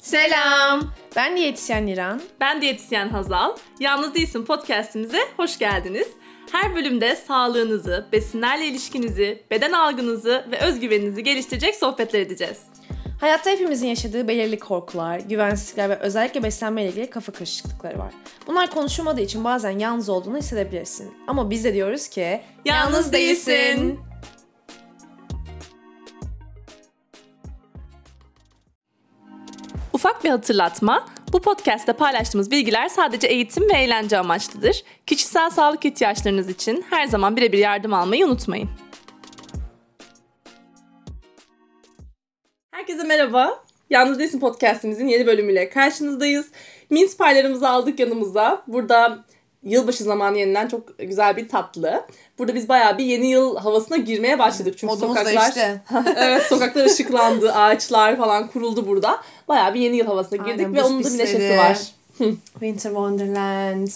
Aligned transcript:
Selam. 0.00 0.92
Ben 1.16 1.36
diyetisyen 1.36 1.86
İran. 1.86 2.20
Ben 2.40 2.62
diyetisyen 2.62 3.08
Hazal. 3.08 3.56
Yalnız 3.80 4.14
Değilsin 4.14 4.44
podcastimize 4.44 5.18
hoş 5.36 5.58
geldiniz. 5.58 6.08
Her 6.52 6.74
bölümde 6.74 7.16
sağlığınızı, 7.16 8.06
besinlerle 8.12 8.66
ilişkinizi, 8.66 9.42
beden 9.50 9.72
algınızı 9.72 10.44
ve 10.50 10.58
özgüveninizi 10.58 11.22
geliştirecek 11.22 11.74
sohbetler 11.74 12.20
edeceğiz. 12.20 12.58
Hayatta 13.20 13.50
hepimizin 13.50 13.86
yaşadığı 13.88 14.28
belirli 14.28 14.58
korkular, 14.58 15.18
güvensizlikler 15.20 15.90
ve 15.90 15.96
özellikle 15.96 16.42
beslenme 16.42 16.82
ile 16.82 16.90
ilgili 16.90 17.10
kafa 17.10 17.32
karışıklıkları 17.32 17.98
var. 17.98 18.12
Bunlar 18.46 18.70
konuşulmadığı 18.70 19.20
için 19.20 19.44
bazen 19.44 19.78
yalnız 19.78 20.08
olduğunu 20.08 20.38
hissedebilirsin. 20.38 21.14
Ama 21.26 21.50
biz 21.50 21.64
de 21.64 21.74
diyoruz 21.74 22.08
ki 22.08 22.40
Yalnız 22.64 23.12
değilsin. 23.12 24.00
Ufak 30.00 30.24
bir 30.24 30.30
hatırlatma. 30.30 31.06
Bu 31.32 31.40
podcast'te 31.40 31.92
paylaştığımız 31.92 32.50
bilgiler 32.50 32.88
sadece 32.88 33.26
eğitim 33.26 33.70
ve 33.70 33.72
eğlence 33.72 34.18
amaçlıdır. 34.18 34.84
Kişisel 35.06 35.50
sağlık 35.50 35.84
ihtiyaçlarınız 35.84 36.48
için 36.48 36.84
her 36.90 37.06
zaman 37.06 37.36
birebir 37.36 37.58
yardım 37.58 37.94
almayı 37.94 38.26
unutmayın. 38.26 38.68
Herkese 42.70 43.02
merhaba. 43.02 43.64
Yalnız 43.90 44.18
Değilsin 44.18 44.40
podcastimizin 44.40 45.08
yeni 45.08 45.26
bölümüyle 45.26 45.68
karşınızdayız. 45.68 46.46
Mince 46.90 47.16
paylarımızı 47.18 47.68
aldık 47.68 48.00
yanımıza. 48.00 48.62
Burada 48.66 49.24
yılbaşı 49.62 50.04
zamanı 50.04 50.38
yenilen 50.38 50.68
çok 50.68 50.98
güzel 50.98 51.36
bir 51.36 51.48
tatlı. 51.48 52.06
Burada 52.38 52.54
biz 52.54 52.68
bayağı 52.68 52.98
bir 52.98 53.04
yeni 53.04 53.26
yıl 53.26 53.56
havasına 53.56 53.96
girmeye 53.96 54.38
başladık. 54.38 54.74
Çünkü 54.78 54.94
Modumuz 54.94 55.16
sokaklar 55.16 55.54
değişti. 55.54 55.82
evet 56.16 56.42
sokaklar 56.42 56.84
ışıklandı, 56.84 57.52
ağaçlar 57.52 58.16
falan 58.16 58.48
kuruldu 58.48 58.86
burada. 58.86 59.20
Bayağı 59.48 59.74
bir 59.74 59.80
yeni 59.80 59.96
yıl 59.96 60.06
havasına 60.06 60.36
girdik 60.36 60.66
Aynen, 60.66 60.74
ve 60.74 60.82
onun 60.82 61.04
da 61.04 61.08
bir 61.08 61.18
neşesi 61.18 61.58
var. 61.58 61.78
Winter 62.52 62.90
Wonderland, 62.90 63.88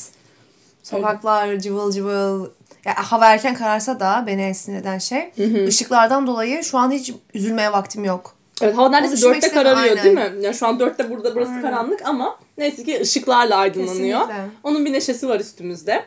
sokaklar 0.82 1.58
cıvıl 1.58 1.92
cıvıl. 1.92 2.48
Ya, 2.84 2.94
hava 2.96 3.26
erken 3.26 3.54
kararsa 3.54 4.00
da 4.00 4.24
beni 4.26 4.42
en 4.42 4.52
sinir 4.52 4.80
eden 4.80 4.98
şey 4.98 5.32
ışıklardan 5.66 6.26
dolayı 6.26 6.64
şu 6.64 6.78
an 6.78 6.90
hiç 6.90 7.12
üzülmeye 7.34 7.72
vaktim 7.72 8.04
yok. 8.04 8.33
Evet 8.62 8.76
hava 8.76 8.88
neredeyse 8.88 9.22
dörtte 9.22 9.48
kararıyor 9.48 9.96
aynen. 9.96 10.04
değil 10.04 10.14
mi? 10.14 10.44
Yani 10.44 10.54
şu 10.54 10.66
an 10.66 10.80
dörtte 10.80 11.10
burada 11.10 11.34
burası 11.34 11.60
karanlık 11.62 12.06
ama 12.06 12.38
neyse 12.58 12.84
ki 12.84 13.00
ışıklarla 13.00 13.56
aydınlanıyor. 13.56 14.20
Kesinlikle. 14.20 14.46
Onun 14.62 14.84
bir 14.84 14.92
neşesi 14.92 15.28
var 15.28 15.40
üstümüzde. 15.40 16.04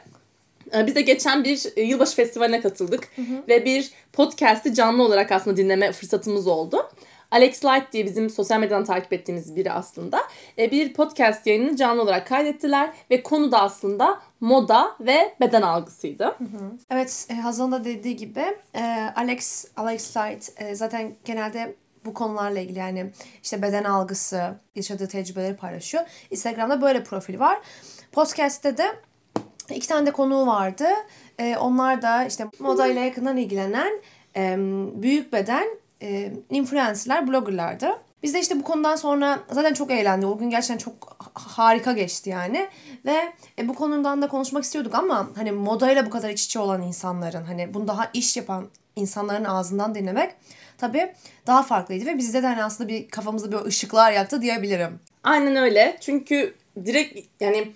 Ee, 0.75 0.87
Biz 0.87 0.95
de 0.95 1.01
geçen 1.01 1.43
bir 1.43 1.63
e, 1.75 1.81
yılbaşı 1.81 2.15
festivaline 2.15 2.61
katıldık 2.61 3.09
ve 3.47 3.65
bir 3.65 3.91
podcast'i 4.13 4.73
canlı 4.73 5.03
olarak 5.03 5.31
aslında 5.31 5.57
dinleme 5.57 5.91
fırsatımız 5.91 6.47
oldu. 6.47 6.89
Alex 7.31 7.65
Light 7.65 7.93
diye 7.93 8.05
bizim 8.05 8.29
sosyal 8.29 8.59
medyadan 8.59 8.85
takip 8.85 9.13
ettiğimiz 9.13 9.55
biri 9.55 9.71
aslında. 9.71 10.19
e, 10.59 10.71
Bir 10.71 10.93
podcast 10.93 11.47
yayınını 11.47 11.75
canlı 11.75 12.01
olarak 12.01 12.27
kaydettiler 12.27 12.89
ve 13.11 13.23
konu 13.23 13.51
da 13.51 13.61
aslında 13.61 14.19
moda 14.39 14.95
ve 14.99 15.33
beden 15.41 15.61
algısıydı. 15.61 16.35
Evet, 16.89 17.27
e, 17.29 17.33
Hazal'ın 17.33 17.71
da 17.71 17.85
dediği 17.85 18.15
gibi 18.15 18.43
e, 18.75 18.81
Alex 19.15 19.65
Alex 19.77 20.17
Light 20.17 20.51
zaten 20.77 21.15
genelde 21.25 21.75
bu 22.05 22.13
konularla 22.13 22.59
ilgili 22.59 22.79
yani 22.79 23.11
işte 23.43 23.61
beden 23.61 23.83
algısı, 23.83 24.55
yaşadığı 24.75 25.07
tecrübeleri 25.07 25.55
paylaşıyor. 25.55 26.03
Instagram'da 26.31 26.81
böyle 26.81 27.03
profili 27.03 27.39
var. 27.39 27.59
Podcast'te 28.11 28.77
de 28.77 28.95
iki 29.69 29.87
tane 29.87 30.05
de 30.05 30.11
konuğu 30.11 30.47
vardı. 30.47 30.87
E, 31.39 31.57
onlar 31.57 32.01
da 32.01 32.25
işte 32.25 32.47
moda 32.59 32.87
ile 32.87 32.99
yakından 32.99 33.37
ilgilenen 33.37 34.01
e, 34.35 34.55
büyük 35.01 35.33
beden 35.33 35.67
e, 36.01 36.33
influencerlar, 36.49 37.27
bloggerlardı. 37.27 37.87
Biz 38.23 38.33
de 38.33 38.39
işte 38.39 38.59
bu 38.59 38.63
konudan 38.63 38.95
sonra 38.95 39.39
zaten 39.51 39.73
çok 39.73 39.91
eğlendik. 39.91 40.29
O 40.29 40.37
gün 40.37 40.49
gerçekten 40.49 40.77
çok 40.77 41.17
ha- 41.19 41.31
harika 41.57 41.91
geçti 41.91 42.29
yani. 42.29 42.67
Ve 43.05 43.33
e, 43.59 43.67
bu 43.67 43.73
konudan 43.73 44.21
da 44.21 44.27
konuşmak 44.27 44.63
istiyorduk 44.63 44.95
ama 44.95 45.29
hani 45.35 45.51
modayla 45.51 46.05
bu 46.05 46.09
kadar 46.09 46.29
iç 46.29 46.45
içe 46.45 46.59
olan 46.59 46.81
insanların 46.81 47.43
hani 47.43 47.73
bunu 47.73 47.87
daha 47.87 48.09
iş 48.13 48.37
yapan 48.37 48.67
insanların 48.95 49.45
ağzından 49.45 49.95
dinlemek 49.95 50.35
tabii 50.77 51.13
daha 51.47 51.63
farklıydı 51.63 52.05
ve 52.05 52.17
bizde 52.17 52.43
de 52.43 52.47
hani 52.47 52.63
aslında 52.63 52.89
bir 52.89 53.07
kafamızda 53.07 53.51
bir 53.51 53.65
ışıklar 53.65 54.11
yaktı 54.11 54.41
diyebilirim. 54.41 54.99
Aynen 55.23 55.55
öyle. 55.55 55.97
Çünkü 56.01 56.55
direkt 56.85 57.19
yani 57.39 57.71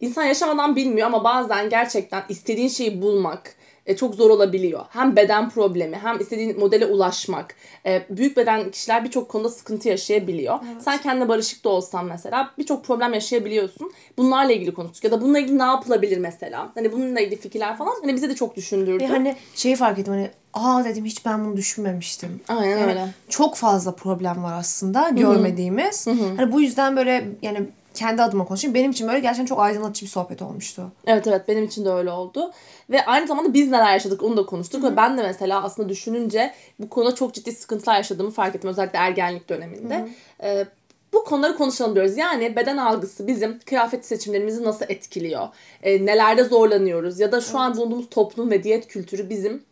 insan 0.00 0.24
yaşamadan 0.24 0.76
bilmiyor 0.76 1.06
ama 1.06 1.24
bazen 1.24 1.70
gerçekten 1.70 2.24
istediğin 2.28 2.68
şeyi 2.68 3.02
bulmak 3.02 3.56
e, 3.86 3.96
çok 3.96 4.14
zor 4.14 4.30
olabiliyor. 4.30 4.84
Hem 4.90 5.16
beden 5.16 5.50
problemi 5.50 5.96
hem 6.02 6.20
istediğin 6.20 6.58
modele 6.60 6.86
ulaşmak. 6.86 7.54
E, 7.86 8.02
büyük 8.10 8.36
beden 8.36 8.70
kişiler 8.70 9.04
birçok 9.04 9.28
konuda 9.28 9.48
sıkıntı 9.48 9.88
yaşayabiliyor. 9.88 10.58
Sen 10.80 10.98
kendine 10.98 11.28
barışık 11.28 11.64
da 11.64 11.68
olsan 11.68 12.04
mesela 12.04 12.50
birçok 12.58 12.84
problem 12.84 13.14
yaşayabiliyorsun. 13.14 13.92
Bunlarla 14.18 14.52
ilgili 14.52 14.74
konuştuk 14.74 15.04
ya 15.04 15.10
da 15.10 15.20
bununla 15.20 15.38
ilgili 15.38 15.58
ne 15.58 15.62
yapılabilir 15.62 16.18
mesela. 16.18 16.72
Hani 16.74 16.92
bununla 16.92 17.20
ilgili 17.20 17.40
fikirler 17.40 17.76
falan 17.76 17.92
hani 18.00 18.14
bize 18.14 18.28
de 18.28 18.34
çok 18.34 18.56
düşündürdü. 18.56 19.04
Ve 19.04 19.06
hani 19.06 19.36
şeyi 19.54 19.76
fark 19.76 19.98
ettim 19.98 20.12
hani 20.12 20.30
aa 20.54 20.84
dedim 20.84 21.04
hiç 21.04 21.26
ben 21.26 21.44
bunu 21.44 21.56
düşünmemiştim. 21.56 22.40
Aynen 22.48 22.78
Yani 22.78 22.90
öyle. 22.90 23.08
çok 23.28 23.56
fazla 23.56 23.94
problem 23.94 24.42
var 24.44 24.58
aslında 24.58 25.08
görmediğimiz. 25.08 26.06
Hani 26.06 26.52
bu 26.52 26.60
yüzden 26.60 26.96
böyle 26.96 27.28
yani 27.42 27.60
kendi 27.94 28.22
adıma 28.22 28.44
konuşayım. 28.44 28.74
Benim 28.74 28.90
için 28.90 29.08
böyle 29.08 29.20
gerçekten 29.20 29.46
çok 29.46 29.60
aydınlatıcı 29.60 30.06
bir 30.06 30.10
sohbet 30.10 30.42
olmuştu. 30.42 30.92
Evet 31.06 31.26
evet 31.26 31.48
benim 31.48 31.64
için 31.64 31.84
de 31.84 31.90
öyle 31.90 32.10
oldu. 32.10 32.52
Ve 32.90 33.04
aynı 33.06 33.26
zamanda 33.26 33.54
biz 33.54 33.70
neler 33.70 33.92
yaşadık 33.92 34.22
onu 34.22 34.36
da 34.36 34.46
konuştuk. 34.46 34.84
Ve 34.84 34.96
ben 34.96 35.18
de 35.18 35.22
mesela 35.22 35.62
aslında 35.62 35.88
düşününce 35.88 36.54
bu 36.78 36.88
konuda 36.88 37.14
çok 37.14 37.34
ciddi 37.34 37.52
sıkıntılar 37.52 37.96
yaşadığımı 37.96 38.30
fark 38.30 38.54
ettim. 38.56 38.70
Özellikle 38.70 38.98
ergenlik 38.98 39.48
döneminde. 39.48 40.08
Ee, 40.42 40.64
bu 41.12 41.24
konuları 41.24 41.56
konuşalım 41.56 41.94
diyoruz. 41.94 42.16
Yani 42.16 42.56
beden 42.56 42.76
algısı 42.76 43.26
bizim 43.26 43.58
kıyafet 43.58 44.06
seçimlerimizi 44.06 44.64
nasıl 44.64 44.84
etkiliyor? 44.88 45.48
Ee, 45.82 46.06
nelerde 46.06 46.44
zorlanıyoruz? 46.44 47.20
Ya 47.20 47.32
da 47.32 47.40
şu 47.40 47.58
an 47.58 47.76
bulunduğumuz 47.76 48.10
toplum 48.10 48.50
ve 48.50 48.62
diyet 48.62 48.86
kültürü 48.88 49.30
bizim 49.30 49.62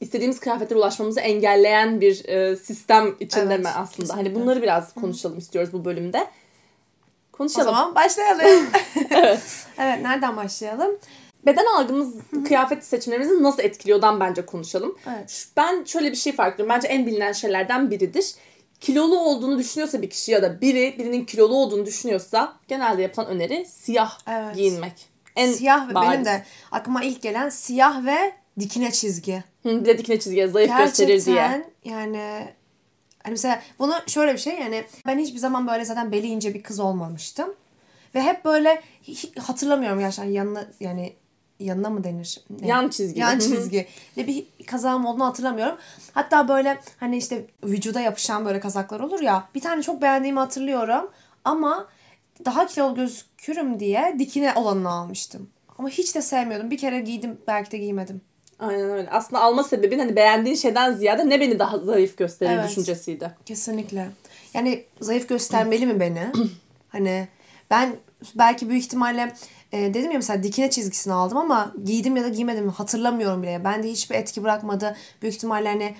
istediğimiz 0.00 0.40
kıyafetlere 0.40 0.78
ulaşmamızı 0.78 1.20
engelleyen 1.20 2.00
bir 2.00 2.28
e, 2.28 2.56
sistem 2.56 3.14
içinde 3.20 3.54
Evet, 3.54 3.60
mi 3.64 3.68
aslında? 3.68 4.12
Hani 4.12 4.22
kesinlikle. 4.22 4.42
bunları 4.42 4.62
biraz 4.62 4.94
konuşalım 4.94 5.38
istiyoruz 5.38 5.72
bu 5.72 5.84
bölümde. 5.84 6.26
O 7.40 7.42
Konuşalım. 7.42 7.66
zaman 7.74 7.94
başlayalım. 7.94 8.66
evet. 9.10 10.02
nereden 10.02 10.36
başlayalım? 10.36 10.98
beden 11.46 11.66
algımız 11.76 12.14
kıyafet 12.48 12.84
seçimlerimizi 12.84 13.42
nasıl 13.42 13.62
etkiliyordan 13.62 14.20
bence 14.20 14.46
konuşalım. 14.46 14.98
Evet. 15.08 15.46
Ben 15.56 15.84
şöyle 15.84 16.10
bir 16.10 16.16
şey 16.16 16.32
fark 16.32 16.54
ediyorum. 16.54 16.74
Bence 16.74 16.88
en 16.88 17.06
bilinen 17.06 17.32
şeylerden 17.32 17.90
biridir. 17.90 18.34
Kilolu 18.80 19.18
olduğunu 19.18 19.58
düşünüyorsa 19.58 20.02
bir 20.02 20.10
kişi 20.10 20.32
ya 20.32 20.42
da 20.42 20.60
biri 20.60 20.94
birinin 20.98 21.24
kilolu 21.24 21.54
olduğunu 21.54 21.86
düşünüyorsa 21.86 22.56
genelde 22.68 23.02
yapılan 23.02 23.28
öneri 23.28 23.66
siyah 23.66 24.18
Evet. 24.28 24.56
giyinmek. 24.56 24.92
En 25.36 25.52
siyah 25.52 25.88
ve 25.88 25.94
bariz. 25.94 26.10
benim 26.10 26.24
de 26.24 26.44
aklıma 26.72 27.02
ilk 27.04 27.22
gelen 27.22 27.48
siyah 27.48 28.04
ve 28.04 28.32
dikine 28.58 28.90
çizgi. 28.92 29.44
Hı, 29.62 29.80
bir 29.80 29.84
de 29.84 29.98
dikine 29.98 30.20
çizgiye 30.20 30.48
zayıf 30.48 30.78
gösterir 30.78 31.24
diye. 31.24 31.36
Gerçekten 31.36 31.64
yani 31.84 32.48
hani 33.22 33.32
mesela 33.32 33.62
bunu 33.78 33.94
şöyle 34.06 34.32
bir 34.32 34.38
şey 34.38 34.58
yani 34.58 34.84
ben 35.06 35.18
hiçbir 35.18 35.38
zaman 35.38 35.66
böyle 35.66 35.84
zaten 35.84 36.12
beli 36.12 36.26
ince 36.26 36.54
bir 36.54 36.62
kız 36.62 36.80
olmamıştım. 36.80 37.54
Ve 38.14 38.22
hep 38.22 38.44
böyle 38.44 38.82
hatırlamıyorum 39.38 39.98
gerçekten 39.98 40.30
yanına 40.30 40.66
yani 40.80 41.12
yanına 41.60 41.90
mı 41.90 42.04
denir? 42.04 42.40
Ne? 42.60 42.66
Yan 42.66 42.88
çizgi. 42.88 43.20
Yan 43.20 43.38
çizgi. 43.38 43.86
Ne 44.16 44.26
bir 44.26 44.46
kazağım 44.66 45.06
olduğunu 45.06 45.26
hatırlamıyorum. 45.26 45.76
Hatta 46.12 46.48
böyle 46.48 46.80
hani 47.00 47.16
işte 47.16 47.46
vücuda 47.64 48.00
yapışan 48.00 48.44
böyle 48.44 48.60
kazaklar 48.60 49.00
olur 49.00 49.20
ya. 49.20 49.48
Bir 49.54 49.60
tane 49.60 49.82
çok 49.82 50.02
beğendiğimi 50.02 50.38
hatırlıyorum. 50.38 51.10
Ama 51.44 51.88
daha 52.44 52.66
kilolu 52.66 52.94
gözükürüm 52.94 53.80
diye 53.80 54.16
dikine 54.18 54.54
olanını 54.54 54.90
almıştım. 54.90 55.50
Ama 55.78 55.88
hiç 55.88 56.14
de 56.14 56.22
sevmiyordum. 56.22 56.70
Bir 56.70 56.78
kere 56.78 57.00
giydim 57.00 57.40
belki 57.46 57.70
de 57.70 57.78
giymedim. 57.78 58.20
Aynen 58.60 58.90
öyle. 58.90 59.10
Aslında 59.10 59.42
alma 59.42 59.62
sebebin 59.62 59.98
hani 59.98 60.16
beğendiğin 60.16 60.56
şeyden 60.56 60.92
ziyade 60.92 61.28
ne 61.28 61.40
beni 61.40 61.58
daha 61.58 61.78
zayıf 61.78 62.16
gösterir 62.16 62.50
Evet. 62.50 62.68
düşüncesiydi. 62.68 63.30
Kesinlikle. 63.46 64.08
Yani 64.54 64.84
zayıf 65.00 65.28
göstermeli 65.28 65.86
mi 65.86 66.00
beni? 66.00 66.32
hani 66.88 67.28
ben 67.70 67.96
belki 68.34 68.68
büyük 68.68 68.84
ihtimalle 68.84 69.32
e, 69.72 69.94
dedim 69.94 70.10
ya 70.10 70.18
mesela 70.18 70.42
dikine 70.42 70.70
çizgisini 70.70 71.12
aldım 71.12 71.38
ama 71.38 71.72
giydim 71.84 72.16
ya 72.16 72.24
da 72.24 72.28
giymedim 72.28 72.68
hatırlamıyorum 72.68 73.42
bile. 73.42 73.64
Bende 73.64 73.88
hiçbir 73.88 74.14
etki 74.14 74.42
bırakmadı. 74.42 74.96
Büyük 75.22 75.34
ihtimalle 75.34 75.68
hani 75.68 75.94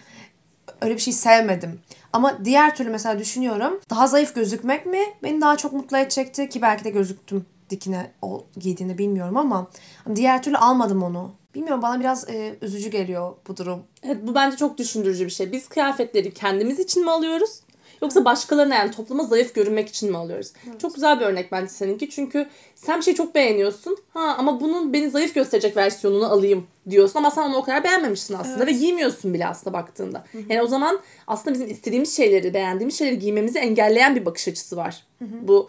öyle 0.81 0.95
bir 0.95 1.01
şey 1.01 1.13
sevmedim. 1.13 1.81
Ama 2.13 2.45
diğer 2.45 2.77
türlü 2.77 2.91
mesela 2.91 3.19
düşünüyorum. 3.19 3.81
Daha 3.91 4.07
zayıf 4.07 4.35
gözükmek 4.35 4.87
mi 4.87 5.01
beni 5.23 5.41
daha 5.41 5.57
çok 5.57 5.73
mutlu 5.73 5.97
edecekti 5.97 6.49
ki 6.49 6.63
belki 6.63 6.85
de 6.85 6.91
gözüktüm 6.91 7.47
dikine 7.71 8.11
o 8.23 8.45
giydiğinde 8.57 8.99
bilmiyorum 8.99 9.37
ama 9.37 9.71
diğer 10.15 10.43
türlü 10.43 10.57
almadım 10.57 11.03
onu. 11.03 11.33
Bilmiyorum 11.55 11.83
bana 11.83 12.01
biraz 12.01 12.31
e, 12.31 12.55
üzücü 12.63 12.91
geliyor 12.91 13.33
bu 13.49 13.57
durum. 13.57 13.83
Evet 14.03 14.17
bu 14.23 14.35
bence 14.35 14.57
çok 14.57 14.79
düşündürücü 14.79 15.25
bir 15.25 15.31
şey. 15.31 15.53
Biz 15.53 15.69
kıyafetleri 15.69 16.35
kendimiz 16.35 16.79
için 16.79 17.05
mi 17.05 17.11
alıyoruz? 17.11 17.61
Yoksa 18.03 18.25
başkalarına 18.25 18.75
yani 18.75 18.91
topluma 18.91 19.25
zayıf 19.25 19.55
görünmek 19.55 19.89
için 19.89 20.11
mi 20.11 20.17
alıyoruz? 20.17 20.53
Çok 20.79 20.95
güzel 20.95 21.21
bir 21.21 21.25
örnek 21.25 21.53
bence 21.53 21.69
seninki. 21.69 22.11
Çünkü 22.11 22.49
sen 22.75 22.99
bir 22.99 23.05
şeyi 23.05 23.15
çok 23.15 23.35
beğeniyorsun. 23.35 23.97
Ha 24.15 24.35
ama 24.39 24.61
bunun 24.61 24.93
beni 24.93 25.11
zayıf 25.11 25.35
gösterecek 25.35 25.77
versiyonunu 25.77 26.33
alayım 26.33 26.67
diyorsun 26.91 27.19
ama 27.19 27.31
sen 27.31 27.43
onu 27.43 27.57
o 27.57 27.63
kadar 27.63 27.85
beğenmemişsin 27.85 28.35
aslında 28.35 28.67
ve 28.67 28.73
giymiyorsun 28.73 29.35
bile 29.35 29.47
aslında 29.47 29.73
baktığında. 29.73 30.25
Yani 30.49 30.63
o 30.63 30.67
zaman 30.67 31.01
aslında 31.27 31.55
bizim 31.55 31.71
istediğimiz 31.71 32.17
şeyleri, 32.17 32.55
beğendiğimiz 32.55 32.99
şeyleri 32.99 33.19
giymemizi 33.19 33.59
engelleyen 33.59 34.17
bir 34.17 34.27
bakış 34.27 34.49
açısı 34.49 34.77
var. 34.77 35.07
Bu 35.21 35.69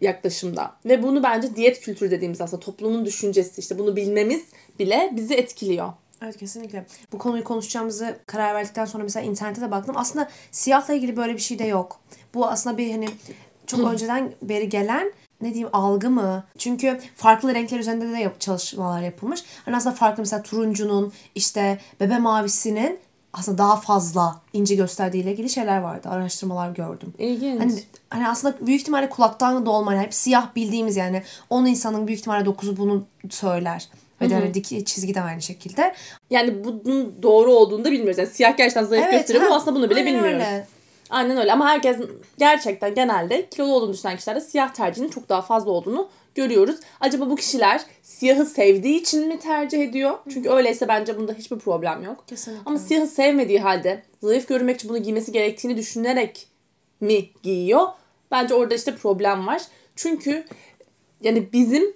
yaklaşımda. 0.00 0.76
Ve 0.84 1.02
bunu 1.02 1.22
bence 1.22 1.56
diyet 1.56 1.80
kültürü 1.80 2.10
dediğimiz 2.10 2.40
aslında 2.40 2.60
toplumun 2.60 3.04
düşüncesi 3.04 3.60
işte 3.60 3.78
bunu 3.78 3.96
bilmemiz 3.96 4.42
bile 4.78 5.12
bizi 5.16 5.34
etkiliyor. 5.34 5.92
Evet 6.22 6.36
kesinlikle. 6.36 6.86
Bu 7.12 7.18
konuyu 7.18 7.44
konuşacağımızı 7.44 8.18
karar 8.26 8.54
verdikten 8.54 8.84
sonra 8.84 9.02
mesela 9.02 9.26
internete 9.26 9.60
de 9.60 9.70
baktım. 9.70 9.96
Aslında 9.98 10.28
siyahla 10.50 10.94
ilgili 10.94 11.16
böyle 11.16 11.34
bir 11.34 11.38
şey 11.38 11.58
de 11.58 11.64
yok. 11.64 12.00
Bu 12.34 12.46
aslında 12.46 12.78
bir 12.78 12.90
hani 12.90 13.08
çok 13.66 13.80
önceden 13.92 14.32
beri 14.42 14.68
gelen 14.68 15.12
ne 15.40 15.48
diyeyim 15.48 15.68
algı 15.72 16.10
mı? 16.10 16.44
Çünkü 16.58 17.00
farklı 17.16 17.54
renkler 17.54 17.78
üzerinde 17.78 18.12
de 18.12 18.18
yap- 18.18 18.40
çalışmalar 18.40 19.02
yapılmış. 19.02 19.44
Hani 19.64 19.76
aslında 19.76 19.94
farklı 19.94 20.20
mesela 20.22 20.42
turuncunun 20.42 21.12
işte 21.34 21.78
bebe 22.00 22.18
mavisinin 22.18 22.98
aslında 23.32 23.58
daha 23.58 23.76
fazla 23.76 24.40
ince 24.52 24.74
gösterdiği 24.74 25.22
ile 25.22 25.32
ilgili 25.32 25.50
şeyler 25.50 25.78
vardı. 25.78 26.08
Araştırmalar 26.08 26.70
gördüm. 26.70 27.14
İlginç. 27.18 27.60
Hani, 27.60 27.72
hani 28.10 28.28
aslında 28.28 28.66
büyük 28.66 28.80
ihtimalle 28.80 29.08
kulaktan 29.08 29.66
da 29.66 29.70
olmayan 29.70 30.02
hep 30.02 30.14
siyah 30.14 30.54
bildiğimiz 30.56 30.96
yani 30.96 31.22
10 31.50 31.66
insanın 31.66 32.06
büyük 32.06 32.20
ihtimalle 32.20 32.44
9'u 32.44 32.76
bunu 32.76 33.04
söyler. 33.30 33.88
Ve 34.24 34.30
de 34.30 34.34
hani 34.34 34.84
çizgi 34.84 35.14
de 35.14 35.20
aynı 35.20 35.42
şekilde. 35.42 35.94
Yani 36.30 36.64
bunun 36.64 37.22
doğru 37.22 37.52
olduğunu 37.52 37.84
da 37.84 37.92
bilmiyoruz. 37.92 38.18
Yani 38.18 38.28
siyah 38.28 38.56
gerçekten 38.56 38.84
zayıf 38.84 39.10
gösteriyor 39.10 39.42
ha, 39.42 39.46
ama 39.46 39.56
aslında 39.56 39.76
bunu 39.76 39.90
bile 39.90 39.98
aynen 39.98 40.14
bilmiyoruz. 40.14 40.32
öyle. 40.32 40.66
Aynen 41.10 41.36
öyle 41.36 41.52
ama 41.52 41.68
herkes 41.68 41.96
gerçekten 42.38 42.94
genelde 42.94 43.48
kilolu 43.48 43.72
olduğunu 43.72 43.92
düşünen 43.92 44.16
kişilerde 44.16 44.40
siyah 44.40 44.74
tercihinin 44.74 45.10
çok 45.10 45.28
daha 45.28 45.42
fazla 45.42 45.70
olduğunu 45.70 46.08
görüyoruz. 46.34 46.76
Acaba 47.00 47.30
bu 47.30 47.36
kişiler 47.36 47.80
siyahı 48.02 48.46
sevdiği 48.46 49.00
için 49.00 49.28
mi 49.28 49.38
tercih 49.38 49.82
ediyor? 49.82 50.18
Çünkü 50.32 50.50
öyleyse 50.50 50.88
bence 50.88 51.18
bunda 51.18 51.32
hiçbir 51.32 51.58
problem 51.58 52.04
yok. 52.04 52.24
Kesinlikle. 52.28 52.62
Ama 52.66 52.78
siyahı 52.78 53.06
sevmediği 53.06 53.60
halde 53.60 54.02
zayıf 54.22 54.48
görünmek 54.48 54.76
için 54.76 54.90
bunu 54.90 54.98
giymesi 54.98 55.32
gerektiğini 55.32 55.76
düşünerek 55.76 56.48
mi 57.00 57.30
giyiyor? 57.42 57.86
Bence 58.30 58.54
orada 58.54 58.74
işte 58.74 58.96
problem 58.96 59.46
var. 59.46 59.62
Çünkü 59.96 60.44
yani 61.20 61.52
bizim 61.52 61.94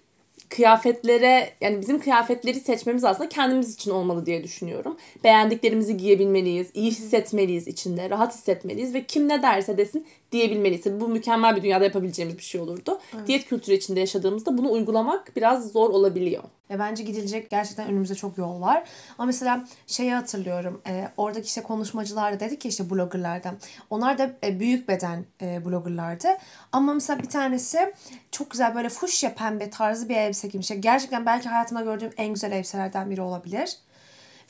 kıyafetlere 0.48 1.50
yani 1.60 1.80
bizim 1.80 2.00
kıyafetleri 2.00 2.60
seçmemiz 2.60 3.04
aslında 3.04 3.28
kendimiz 3.28 3.74
için 3.74 3.90
olmalı 3.90 4.26
diye 4.26 4.44
düşünüyorum. 4.44 4.96
Beğendiklerimizi 5.24 5.96
giyebilmeliyiz, 5.96 6.70
iyi 6.74 6.90
hissetmeliyiz 6.90 7.68
içinde, 7.68 8.10
rahat 8.10 8.34
hissetmeliyiz 8.34 8.94
ve 8.94 9.04
kim 9.04 9.28
ne 9.28 9.42
derse 9.42 9.78
desin 9.78 10.06
diyebilmeliyiz. 10.32 10.84
Tabii 10.84 11.00
Bu 11.00 11.08
mükemmel 11.08 11.56
bir 11.56 11.62
dünyada 11.62 11.84
yapabileceğimiz 11.84 12.38
bir 12.38 12.42
şey 12.42 12.60
olurdu. 12.60 13.00
Diyet 13.26 13.46
kültürü 13.48 13.76
içinde 13.76 14.00
yaşadığımızda 14.00 14.58
bunu 14.58 14.72
uygulamak 14.72 15.36
biraz 15.36 15.72
zor 15.72 15.90
olabiliyor. 15.90 16.42
Ve 16.70 16.78
bence 16.78 17.02
gidilecek 17.02 17.50
gerçekten 17.50 17.88
önümüzde 17.88 18.14
çok 18.14 18.38
yol 18.38 18.60
var. 18.60 18.84
Ama 19.18 19.26
mesela 19.26 19.64
şeyi 19.86 20.12
hatırlıyorum. 20.14 20.80
E, 20.86 21.08
oradaki 21.16 21.46
işte 21.46 21.62
konuşmacılar 21.62 22.32
da 22.34 22.40
dedik 22.40 22.60
ki 22.60 22.68
işte 22.68 22.90
bloggerlardan. 22.90 23.56
Onlar 23.90 24.18
da 24.18 24.30
e, 24.44 24.60
büyük 24.60 24.88
beden 24.88 25.24
e, 25.42 25.64
bloggerlardı. 25.64 26.28
Ama 26.72 26.94
mesela 26.94 27.22
bir 27.22 27.28
tanesi 27.28 27.94
çok 28.30 28.50
güzel 28.50 28.74
böyle 28.74 28.88
fuşya 28.88 29.34
pembe 29.34 29.70
tarzı 29.70 30.08
bir 30.08 30.16
elbise 30.16 30.48
giymiş. 30.48 30.72
Gerçekten 30.80 31.26
belki 31.26 31.48
hayatımda 31.48 31.82
gördüğüm 31.82 32.10
en 32.16 32.34
güzel 32.34 32.52
elbiselerden 32.52 33.10
biri 33.10 33.20
olabilir. 33.20 33.76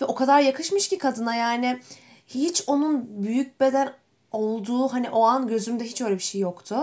Ve 0.00 0.04
o 0.04 0.14
kadar 0.14 0.40
yakışmış 0.40 0.88
ki 0.88 0.98
kadına 0.98 1.34
yani 1.34 1.80
hiç 2.26 2.64
onun 2.66 3.22
büyük 3.22 3.60
beden 3.60 3.92
olduğu 4.32 4.88
hani 4.88 5.10
o 5.10 5.22
an 5.22 5.48
gözümde 5.48 5.84
hiç 5.84 6.00
öyle 6.00 6.14
bir 6.14 6.22
şey 6.22 6.40
yoktu. 6.40 6.76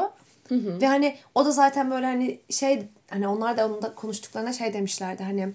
Ve 0.82 0.88
hani 0.88 1.16
o 1.36 1.46
da 1.46 1.52
zaten 1.52 1.92
böyle 1.92 2.06
hani 2.06 2.40
şey 2.50 2.84
hani 3.10 3.28
onlar 3.28 3.58
da 3.58 3.66
onun 3.68 3.82
da 3.82 3.96
konuştuklarına 3.96 4.54
şey 4.54 4.74
demişlerdi 4.74 5.24
hani 5.24 5.54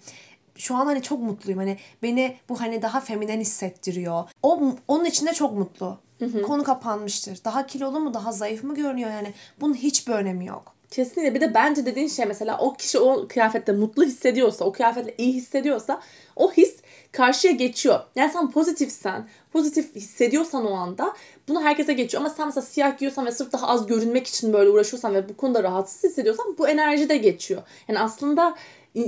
şu 0.57 0.75
an 0.77 0.87
hani 0.87 1.03
çok 1.03 1.21
mutluyum 1.21 1.59
hani 1.59 1.77
beni 2.03 2.37
bu 2.49 2.61
hani 2.61 2.83
daha 2.83 3.01
feminen 3.01 3.41
hissettiriyor. 3.41 4.25
O 4.43 4.75
onun 4.89 5.05
içinde 5.05 5.33
çok 5.33 5.53
mutlu. 5.53 5.99
Konu 6.43 6.65
kapanmıştır. 6.65 7.39
Daha 7.45 7.67
kilolu 7.67 8.01
mu 8.01 8.15
daha 8.15 8.33
zayıf 8.33 8.65
mı 8.65 8.75
görünüyor 8.75 9.11
yani 9.11 9.33
bunun 9.61 9.75
hiçbir 9.75 10.13
önemi 10.13 10.47
yok. 10.47 10.75
Kesinlikle. 10.91 11.35
Bir 11.35 11.41
de 11.41 11.55
bence 11.55 11.87
dediğin 11.87 12.09
şey 12.09 12.27
mesela 12.27 12.59
o 12.59 12.75
kişi 12.75 12.99
o 12.99 13.29
kıyafette 13.29 13.73
mutlu 13.73 14.05
hissediyorsa, 14.05 14.65
o 14.65 14.73
kıyafetle 14.73 15.15
iyi 15.19 15.33
hissediyorsa 15.33 16.01
o 16.37 16.53
his 16.53 16.77
karşıya 17.13 17.53
geçiyor. 17.53 18.01
Yani 18.17 18.33
sen 18.33 18.51
pozitifsen, 18.51 19.29
pozitif 19.53 19.95
hissediyorsan 19.95 20.67
o 20.67 20.75
anda 20.75 21.17
bunu 21.49 21.63
herkese 21.63 21.93
geçiyor. 21.93 22.23
Ama 22.23 22.31
sen 22.31 22.47
mesela 22.47 22.63
siyah 22.63 22.99
giyiyorsan 22.99 23.27
ve 23.27 23.33
sırf 23.33 23.53
daha 23.53 23.67
az 23.67 23.87
görünmek 23.87 24.27
için 24.27 24.53
böyle 24.53 24.71
uğraşıyorsan 24.71 25.15
ve 25.15 25.29
bu 25.29 25.37
konuda 25.37 25.63
rahatsız 25.63 26.05
hissediyorsan 26.05 26.59
bu 26.59 26.69
enerji 26.69 27.09
de 27.09 27.17
geçiyor. 27.17 27.63
Yani 27.89 27.99
aslında 27.99 28.57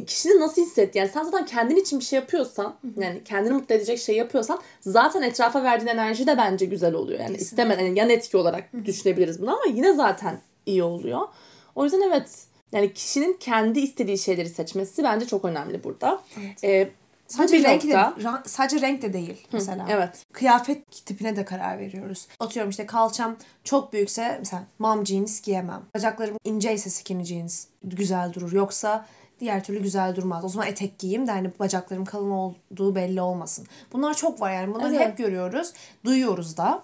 kişinin 0.06 0.40
nasıl 0.40 0.62
hissetti? 0.62 0.98
Yani 0.98 1.10
sen 1.14 1.22
zaten 1.22 1.46
kendin 1.46 1.76
için 1.76 2.00
bir 2.00 2.04
şey 2.04 2.18
yapıyorsan, 2.18 2.74
yani 2.96 3.22
kendini 3.24 3.52
mutlu 3.52 3.74
edecek 3.74 3.98
şey 3.98 4.16
yapıyorsan 4.16 4.60
zaten 4.80 5.22
etrafa 5.22 5.62
verdiğin 5.62 5.88
enerji 5.88 6.26
de 6.26 6.38
bence 6.38 6.66
güzel 6.66 6.94
oluyor. 6.94 7.20
Yani 7.20 7.36
istemeden 7.36 7.84
yani 7.84 7.98
yan 7.98 8.10
etki 8.10 8.36
olarak 8.36 8.64
düşünebiliriz 8.84 9.42
bunu 9.42 9.50
ama 9.50 9.74
yine 9.74 9.92
zaten 9.92 10.40
iyi 10.66 10.82
oluyor. 10.82 11.20
O 11.74 11.84
yüzden 11.84 12.00
evet 12.00 12.28
yani 12.72 12.92
kişinin 12.92 13.32
kendi 13.32 13.80
istediği 13.80 14.18
şeyleri 14.18 14.48
seçmesi 14.48 15.04
bence 15.04 15.26
çok 15.26 15.44
önemli 15.44 15.84
burada. 15.84 16.22
Ee, 16.64 16.88
bu 16.88 17.01
Sadece 17.36 17.58
bir 17.58 17.64
renk 17.64 17.82
de, 17.82 17.92
ra- 17.92 18.48
sadece 18.48 18.80
renk 18.80 19.02
de 19.02 19.12
değil 19.12 19.46
mesela. 19.52 19.86
evet. 19.90 20.24
Kıyafet 20.32 21.06
tipine 21.06 21.36
de 21.36 21.44
karar 21.44 21.78
veriyoruz. 21.78 22.26
Atıyorum 22.40 22.70
işte 22.70 22.86
kalçam 22.86 23.36
çok 23.64 23.92
büyükse 23.92 24.36
mesela 24.38 24.62
mom 24.78 25.06
jeans 25.06 25.40
giyemem. 25.40 25.82
Bacaklarım 25.94 26.36
inceyse 26.44 26.90
skinny 26.90 27.24
jeans 27.24 27.66
güzel 27.84 28.32
durur. 28.32 28.52
Yoksa 28.52 29.06
diğer 29.40 29.64
türlü 29.64 29.82
güzel 29.82 30.16
durmaz. 30.16 30.44
O 30.44 30.48
zaman 30.48 30.68
etek 30.68 30.98
giyeyim 30.98 31.26
de 31.26 31.30
hani 31.30 31.50
bacaklarım 31.58 32.04
kalın 32.04 32.30
olduğu 32.30 32.94
belli 32.94 33.20
olmasın. 33.20 33.66
Bunlar 33.92 34.14
çok 34.14 34.40
var 34.40 34.52
yani. 34.52 34.74
Bunları 34.74 34.94
Evet. 34.94 35.06
hep 35.08 35.18
görüyoruz. 35.18 35.72
Duyuyoruz 36.04 36.56
da. 36.56 36.82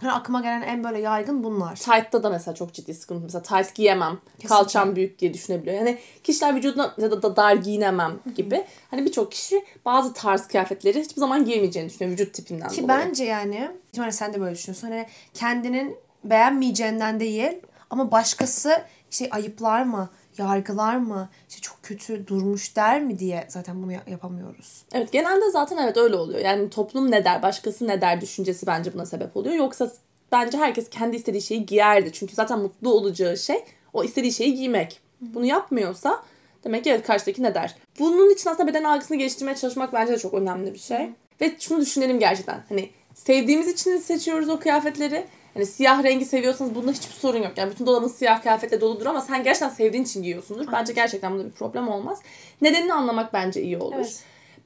Hani 0.00 0.12
aklıma 0.12 0.40
gelen 0.40 0.62
en 0.62 0.84
böyle 0.84 0.98
yaygın 0.98 1.44
bunlar. 1.44 1.76
Tight'ta 1.76 2.22
da 2.22 2.30
mesela 2.30 2.54
çok 2.54 2.74
ciddi 2.74 2.94
sıkıntı. 2.94 3.22
Mesela 3.24 3.42
tight 3.42 3.74
giyemem. 3.74 4.18
Kalçam 4.48 4.96
büyük 4.96 5.18
diye 5.18 5.34
düşünebiliyor. 5.34 5.76
Yani 5.76 5.98
kişiler 6.24 6.56
vücuduna 6.56 6.94
ya 6.98 7.10
da 7.10 7.22
da 7.22 7.36
dar 7.36 7.52
giyinemem 7.54 8.12
gibi. 8.36 8.64
Hani 8.90 9.04
birçok 9.04 9.32
kişi 9.32 9.64
bazı 9.84 10.12
tarz 10.12 10.48
kıyafetleri 10.48 11.00
hiçbir 11.00 11.20
zaman 11.20 11.44
giyemeyeceğini 11.44 11.90
düşünüyor 11.90 12.12
vücut 12.12 12.34
tipinden 12.34 12.68
Ki 12.68 12.82
dolayı. 12.82 12.98
bence 13.06 13.24
yani 13.24 13.70
ihtimalle 13.88 14.12
sen 14.12 14.32
de 14.34 14.40
böyle 14.40 14.54
düşünüyorsun. 14.54 14.88
Hani 14.88 15.06
kendinin 15.34 15.96
beğenmeyeceğinden 16.24 17.20
değil 17.20 17.52
ama 17.90 18.10
başkası 18.12 18.82
şey 19.10 19.28
ayıplar 19.30 19.82
mı, 19.82 20.08
yargılar 20.38 20.96
mı, 20.96 21.28
işte 21.48 21.60
çok 21.60 21.82
kötü 21.82 22.26
durmuş 22.26 22.76
der 22.76 23.02
mi 23.02 23.18
diye 23.18 23.44
zaten 23.48 23.82
bunu 23.82 23.92
ya- 23.92 24.02
yapamıyoruz. 24.06 24.82
Evet 24.92 25.12
genelde 25.12 25.50
zaten 25.50 25.76
evet 25.76 25.96
öyle 25.96 26.16
oluyor. 26.16 26.40
Yani 26.40 26.70
toplum 26.70 27.10
ne 27.10 27.24
der, 27.24 27.42
başkası 27.42 27.88
ne 27.88 28.00
der 28.00 28.20
düşüncesi 28.20 28.66
bence 28.66 28.94
buna 28.94 29.06
sebep 29.06 29.36
oluyor. 29.36 29.54
Yoksa 29.54 29.90
bence 30.32 30.58
herkes 30.58 30.90
kendi 30.90 31.16
istediği 31.16 31.42
şeyi 31.42 31.66
giyerdi. 31.66 32.12
Çünkü 32.12 32.34
zaten 32.34 32.58
mutlu 32.58 32.92
olacağı 32.92 33.36
şey 33.36 33.64
o 33.92 34.04
istediği 34.04 34.32
şeyi 34.32 34.54
giymek. 34.54 35.00
Bunu 35.20 35.44
yapmıyorsa 35.46 36.22
demek 36.64 36.84
ki 36.84 36.90
evet 36.90 37.06
karşıdaki 37.06 37.42
ne 37.42 37.54
der. 37.54 37.74
Bunun 37.98 38.34
için 38.34 38.50
aslında 38.50 38.66
beden 38.68 38.84
algısını 38.84 39.16
geliştirmeye 39.16 39.56
çalışmak 39.56 39.92
bence 39.92 40.12
de 40.12 40.18
çok 40.18 40.34
önemli 40.34 40.74
bir 40.74 40.78
şey. 40.78 41.10
Ve 41.40 41.56
şunu 41.58 41.80
düşünelim 41.80 42.18
gerçekten. 42.18 42.64
Hani 42.68 42.90
sevdiğimiz 43.14 43.68
için 43.68 43.96
seçiyoruz 43.96 44.48
o 44.48 44.58
kıyafetleri? 44.60 45.24
Hani 45.58 45.66
siyah 45.66 46.04
rengi 46.04 46.24
seviyorsanız 46.24 46.74
bunda 46.74 46.90
hiçbir 46.92 47.14
sorun 47.14 47.42
yok. 47.42 47.52
Yani 47.56 47.70
bütün 47.70 47.86
dolabın 47.86 48.08
siyah 48.08 48.42
kıyafetle 48.42 48.80
doludur 48.80 49.06
ama 49.06 49.20
sen 49.20 49.42
gerçekten 49.42 49.68
sevdiğin 49.68 50.04
için 50.04 50.22
giyiyorsundur. 50.22 50.66
Bence 50.72 50.92
gerçekten 50.92 51.32
bunda 51.32 51.44
bir 51.44 51.50
problem 51.50 51.88
olmaz. 51.88 52.18
Nedenini 52.62 52.92
anlamak 52.92 53.32
bence 53.32 53.62
iyi 53.62 53.78
olur. 53.78 53.94
Evet. 53.96 54.22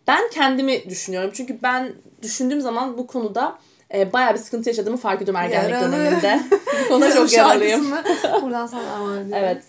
Ben 0.07 0.31
kendimi 0.31 0.91
düşünüyorum. 0.91 1.31
Çünkü 1.35 1.59
ben 1.63 1.93
düşündüğüm 2.23 2.61
zaman 2.61 2.99
bu 2.99 3.07
konuda 3.07 3.59
e, 3.95 4.13
bayağı 4.13 4.35
bir 4.35 4.39
sıkıntı 4.39 4.69
yaşadığımı 4.69 4.97
fark 4.97 5.23
ediyorum 5.23 5.41
ergenlik 5.45 5.71
Yaralı. 5.71 5.93
döneminde. 5.93 6.41
bu 6.85 6.89
konuda 6.89 7.15
çok 7.15 7.33
yaralıyım. 7.33 7.87
Buradan 8.43 8.67
sana 8.67 8.93
aman. 8.93 9.33
Evet. 9.33 9.63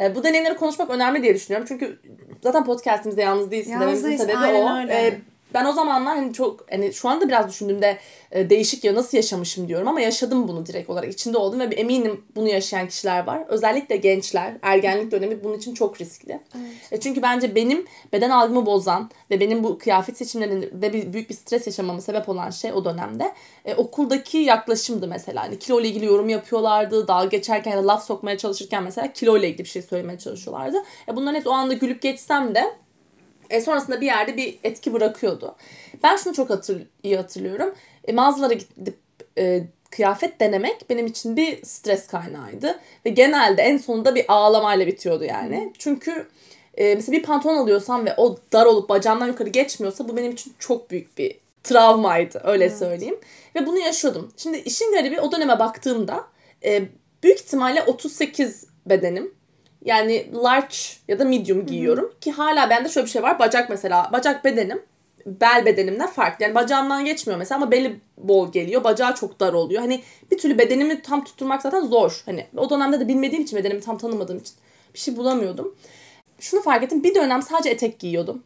E, 0.00 0.14
bu 0.14 0.24
deneyimleri 0.24 0.56
konuşmak 0.56 0.90
önemli 0.90 1.22
diye 1.22 1.34
düşünüyorum. 1.34 1.66
Çünkü 1.68 1.98
zaten 2.42 2.64
podcastimizde 2.64 3.22
yalnız 3.22 3.50
değilsin 3.50 3.72
Yalnız 3.72 4.04
dememizin 4.04 4.24
sebebi 4.24 4.38
o. 4.38 4.76
öyle. 4.76 4.92
E, 4.92 5.20
ben 5.54 5.64
o 5.64 5.72
zamanlar 5.72 6.16
hani 6.16 6.32
çok 6.32 6.70
hani 6.70 6.92
şu 6.92 7.08
anda 7.08 7.28
biraz 7.28 7.48
düşündüğümde 7.48 7.98
e, 8.30 8.50
değişik 8.50 8.84
ya 8.84 8.94
nasıl 8.94 9.16
yaşamışım 9.16 9.68
diyorum 9.68 9.88
ama 9.88 10.00
yaşadım 10.00 10.48
bunu 10.48 10.66
direkt 10.66 10.90
olarak 10.90 11.12
içinde 11.12 11.38
oldum 11.38 11.60
ve 11.60 11.64
eminim 11.64 12.24
bunu 12.36 12.48
yaşayan 12.48 12.88
kişiler 12.88 13.26
var. 13.26 13.44
Özellikle 13.48 13.96
gençler 13.96 14.52
ergenlik 14.62 15.10
dönemi 15.10 15.44
bunun 15.44 15.56
için 15.56 15.74
çok 15.74 16.00
riskli. 16.00 16.40
E, 16.92 17.00
çünkü 17.00 17.22
bence 17.22 17.54
benim 17.54 17.86
beden 18.12 18.30
algımı 18.30 18.66
bozan 18.66 19.10
ve 19.30 19.40
benim 19.40 19.64
bu 19.64 19.78
kıyafet 19.78 20.16
seçimlerinde 20.16 20.92
bir, 20.92 21.12
büyük 21.12 21.30
bir 21.30 21.34
stres 21.34 21.66
yaşamama 21.66 22.00
sebep 22.00 22.28
olan 22.28 22.50
şey 22.50 22.72
o 22.72 22.84
dönemde 22.84 23.32
e, 23.64 23.74
okuldaki 23.74 24.38
yaklaşımdı 24.38 25.08
mesela. 25.08 25.42
Hani 25.42 25.58
kilo 25.58 25.80
ile 25.80 25.88
ilgili 25.88 26.04
yorum 26.04 26.28
yapıyorlardı. 26.28 27.08
Dalga 27.08 27.26
geçerken 27.26 27.70
ya 27.70 27.76
da 27.76 27.86
laf 27.86 28.04
sokmaya 28.04 28.38
çalışırken 28.38 28.82
mesela 28.82 29.12
kilo 29.12 29.38
ile 29.38 29.48
ilgili 29.48 29.64
bir 29.64 29.68
şey 29.68 29.82
söylemeye 29.82 30.18
çalışıyorlardı. 30.18 30.82
E, 31.08 31.16
bunların 31.16 31.34
hepsi 31.34 31.48
o 31.48 31.52
anda 31.52 31.74
gülüp 31.74 32.02
geçsem 32.02 32.54
de 32.54 32.76
e, 33.50 33.60
sonrasında 33.60 34.00
bir 34.00 34.06
yerde 34.06 34.36
bir 34.36 34.58
etki 34.64 34.92
bırakıyordu. 34.92 35.56
Ben 36.02 36.16
şunu 36.16 36.34
çok 36.34 36.50
hatır, 36.50 36.82
iyi 37.02 37.16
hatırlıyorum. 37.16 37.74
E, 38.04 38.12
mağazalara 38.12 38.54
gidip 38.54 38.96
e, 39.38 39.62
kıyafet 39.90 40.40
denemek 40.40 40.90
benim 40.90 41.06
için 41.06 41.36
bir 41.36 41.62
stres 41.62 42.06
kaynağıydı. 42.06 42.80
Ve 43.06 43.10
genelde 43.10 43.62
en 43.62 43.76
sonunda 43.76 44.14
bir 44.14 44.24
ağlamayla 44.28 44.86
bitiyordu 44.86 45.24
yani. 45.24 45.72
Çünkü 45.78 46.26
e, 46.74 46.94
mesela 46.94 47.18
bir 47.18 47.22
pantolon 47.22 47.56
alıyorsam 47.56 48.06
ve 48.06 48.14
o 48.16 48.36
dar 48.52 48.66
olup 48.66 48.88
bacağımdan 48.88 49.26
yukarı 49.26 49.48
geçmiyorsa 49.48 50.08
bu 50.08 50.16
benim 50.16 50.32
için 50.32 50.54
çok 50.58 50.90
büyük 50.90 51.18
bir 51.18 51.38
travmaydı 51.64 52.40
öyle 52.44 52.70
söyleyeyim. 52.70 53.18
Ve 53.54 53.66
bunu 53.66 53.78
yaşıyordum. 53.78 54.32
Şimdi 54.36 54.58
işin 54.58 54.92
garibi 54.92 55.20
o 55.20 55.32
döneme 55.32 55.58
baktığımda 55.58 56.24
e, 56.64 56.82
büyük 57.22 57.40
ihtimalle 57.40 57.82
38 57.82 58.64
bedenim. 58.86 59.34
Yani 59.86 60.26
large 60.34 60.76
ya 61.08 61.18
da 61.18 61.24
medium 61.24 61.66
giyiyorum. 61.66 62.12
Ki 62.20 62.32
hala 62.32 62.70
bende 62.70 62.88
şöyle 62.88 63.04
bir 63.04 63.10
şey 63.10 63.22
var. 63.22 63.38
Bacak 63.38 63.70
mesela. 63.70 64.10
Bacak 64.12 64.44
bedenim 64.44 64.82
bel 65.26 65.66
bedenimden 65.66 66.06
farklı. 66.06 66.44
Yani 66.44 66.54
bacağımdan 66.54 67.04
geçmiyor 67.04 67.38
mesela 67.38 67.56
ama 67.56 67.70
beli 67.70 68.00
bol 68.18 68.52
geliyor. 68.52 68.84
Bacağı 68.84 69.14
çok 69.14 69.40
dar 69.40 69.52
oluyor. 69.52 69.80
Hani 69.80 70.02
bir 70.30 70.38
türlü 70.38 70.58
bedenimi 70.58 71.02
tam 71.02 71.24
tutturmak 71.24 71.62
zaten 71.62 71.80
zor. 71.80 72.22
Hani 72.26 72.46
o 72.56 72.70
dönemde 72.70 73.00
de 73.00 73.08
bilmediğim 73.08 73.44
için 73.44 73.58
bedenimi 73.58 73.80
tam 73.80 73.98
tanımadığım 73.98 74.38
için 74.38 74.54
bir 74.94 74.98
şey 74.98 75.16
bulamıyordum. 75.16 75.74
Şunu 76.40 76.62
fark 76.62 76.82
ettim. 76.82 77.04
Bir 77.04 77.14
dönem 77.14 77.42
sadece 77.42 77.70
etek 77.70 77.98
giyiyordum. 77.98 78.42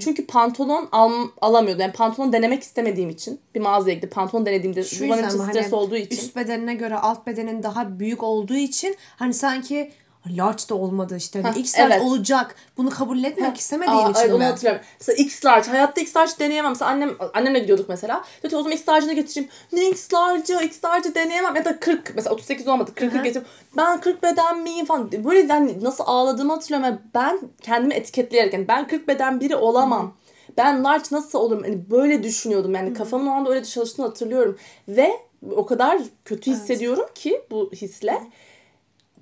Çünkü 0.00 0.26
pantolon 0.26 0.88
al, 0.92 1.12
alamıyordum. 1.40 1.80
Yani 1.80 1.92
pantolon 1.92 2.32
denemek 2.32 2.62
istemediğim 2.62 3.10
için 3.10 3.40
bir 3.54 3.60
mağazaya 3.60 3.94
gidip 3.94 4.10
pantolon 4.10 4.46
denediğimde 4.46 4.84
Şu 4.84 5.04
yüzden 5.04 5.28
için 5.28 5.38
stres 5.38 5.64
Hani 5.64 5.74
olduğu 5.74 5.96
için. 5.96 6.16
Üst 6.16 6.36
bedenine 6.36 6.74
göre 6.74 6.96
alt 6.96 7.26
bedenin 7.26 7.62
daha 7.62 7.98
büyük 7.98 8.22
olduğu 8.22 8.54
için 8.54 8.96
hani 9.16 9.34
sanki 9.34 9.90
large 10.26 10.62
da 10.68 10.74
olmadı 10.74 11.16
işte. 11.16 11.42
Hani 11.42 11.56
Heh, 11.56 11.60
X 11.60 11.78
large 11.78 11.94
evet. 11.94 12.04
olacak. 12.04 12.54
Bunu 12.76 12.90
kabul 12.90 13.24
etmek 13.24 13.56
istemediğin 13.56 13.98
Aa, 13.98 14.10
için 14.10 14.20
evet, 14.20 14.30
onu 14.30 14.38
mi? 14.38 14.44
hatırlıyorum. 14.44 14.82
Mesela 15.00 15.16
X 15.16 15.44
large. 15.44 15.70
Hayatta 15.70 16.00
X 16.00 16.16
large 16.16 16.32
deneyemem. 16.38 16.70
Mesela 16.70 16.90
annem, 16.90 17.16
annemle 17.34 17.58
gidiyorduk 17.58 17.88
mesela. 17.88 18.24
Dedi 18.42 18.50
ki 18.50 18.56
o 18.56 18.62
zaman 18.62 18.76
X 18.76 18.88
large'ını 18.88 19.12
getireyim. 19.12 19.50
Ne 19.72 19.88
X 19.88 20.14
large'ı? 20.14 20.62
X 20.64 20.84
large'ı 20.84 21.14
deneyemem. 21.14 21.56
Ya 21.56 21.64
da 21.64 21.80
40. 21.80 22.12
Mesela 22.14 22.34
38 22.34 22.68
olmadı. 22.68 22.90
40'ı 22.94 23.22
getirip 23.22 23.46
ben 23.76 24.00
40 24.00 24.22
beden 24.22 24.58
miyim 24.58 24.86
falan. 24.86 25.12
Böyle 25.12 25.48
hani 25.48 25.84
nasıl 25.84 26.04
ağladığımı 26.06 26.52
hatırlıyorum. 26.52 26.84
Yani 26.84 26.98
ben 27.14 27.40
kendimi 27.62 27.94
etiketleyerek 27.94 28.52
yani 28.52 28.68
ben 28.68 28.88
40 28.88 29.08
beden 29.08 29.40
biri 29.40 29.56
olamam. 29.56 30.14
Ben 30.56 30.84
large 30.84 31.04
nasıl 31.10 31.38
olurum? 31.38 31.62
Hani 31.62 31.90
böyle 31.90 32.22
düşünüyordum. 32.22 32.74
Yani 32.74 32.94
kafamın 32.94 33.26
o 33.26 33.30
anda 33.30 33.50
öyle 33.50 33.64
çalıştığını 33.64 34.06
hatırlıyorum. 34.06 34.58
Ve 34.88 35.10
o 35.50 35.66
kadar 35.66 36.00
kötü 36.24 36.50
hissediyorum 36.50 37.06
ki 37.14 37.42
bu 37.50 37.70
hisle 37.72 38.20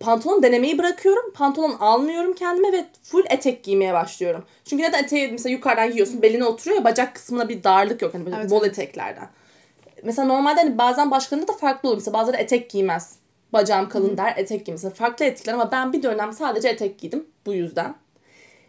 pantolon 0.02 0.42
denemeyi 0.42 0.78
bırakıyorum. 0.78 1.32
Pantolon 1.32 1.76
almıyorum 1.80 2.32
kendime 2.32 2.72
ve 2.72 2.84
full 3.02 3.24
etek 3.30 3.64
giymeye 3.64 3.92
başlıyorum. 3.94 4.44
Çünkü 4.64 4.82
neden 4.82 5.02
eteği 5.02 5.32
mesela 5.32 5.52
yukarıdan 5.52 5.88
giyiyorsun 5.88 6.22
beline 6.22 6.44
oturuyor 6.44 6.76
ya 6.76 6.84
bacak 6.84 7.14
kısmına 7.14 7.48
bir 7.48 7.64
darlık 7.64 8.02
yok. 8.02 8.14
Hani 8.14 8.26
böyle 8.26 8.36
Evet, 8.36 8.50
bol 8.50 8.66
eteklerden. 8.66 9.28
Mesela 10.02 10.28
normalde 10.28 10.60
hani 10.60 10.78
bazen 10.78 11.10
başkalarında 11.10 11.48
da 11.48 11.52
farklı 11.52 11.88
olur. 11.88 11.96
Mesela 11.96 12.18
bazıları 12.18 12.36
etek 12.36 12.70
giymez. 12.70 13.16
Bacağım 13.52 13.88
kalın 13.88 14.16
der 14.16 14.34
etek 14.36 14.66
giymez. 14.66 14.84
Mesela 14.84 14.94
farklı 15.06 15.24
etekler 15.24 15.54
ama 15.54 15.72
ben 15.72 15.92
bir 15.92 16.02
dönem 16.02 16.32
sadece 16.32 16.68
etek 16.68 16.98
giydim 16.98 17.26
bu 17.46 17.54
yüzden. 17.54 17.94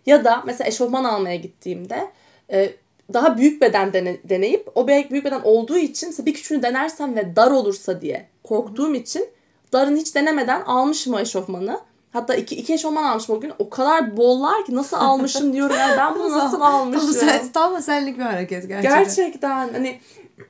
Ya 0.05 0.25
da 0.25 0.43
mesela 0.45 0.67
eşofman 0.67 1.03
almaya 1.03 1.35
gittiğimde 1.35 2.07
e, 2.51 2.69
daha 3.13 3.37
büyük 3.37 3.61
beden 3.61 3.93
dene- 3.93 4.17
deneyip 4.23 4.69
o 4.75 4.87
büyük 4.87 5.25
beden 5.25 5.41
olduğu 5.43 5.77
için 5.77 6.25
bir 6.25 6.33
küçüğünü 6.33 6.63
denersem 6.63 7.15
ve 7.15 7.35
dar 7.35 7.51
olursa 7.51 8.01
diye 8.01 8.25
korktuğum 8.43 8.95
için 8.95 9.27
darını 9.73 9.97
hiç 9.97 10.15
denemeden 10.15 10.61
almışım 10.61 11.13
o 11.13 11.19
eşofmanı. 11.19 11.79
Hatta 12.11 12.35
iki, 12.35 12.55
iki 12.55 12.73
eşofman 12.73 13.03
almışım 13.03 13.35
o 13.35 13.39
gün. 13.39 13.51
O 13.59 13.69
kadar 13.69 14.17
bollar 14.17 14.65
ki 14.65 14.75
nasıl 14.75 14.97
almışım 14.97 15.53
diyorum. 15.53 15.75
Yani 15.79 15.97
ben 15.97 16.15
bunu 16.15 16.31
nasıl 16.37 16.59
Tam, 16.59 16.75
almışım? 16.75 17.13
sen, 17.13 17.51
tam 17.53 17.81
senlik 17.81 18.17
bir 18.17 18.23
hareket 18.23 18.67
gerçekten. 18.67 19.03
Gerçekten 19.03 19.73
hani 19.73 19.99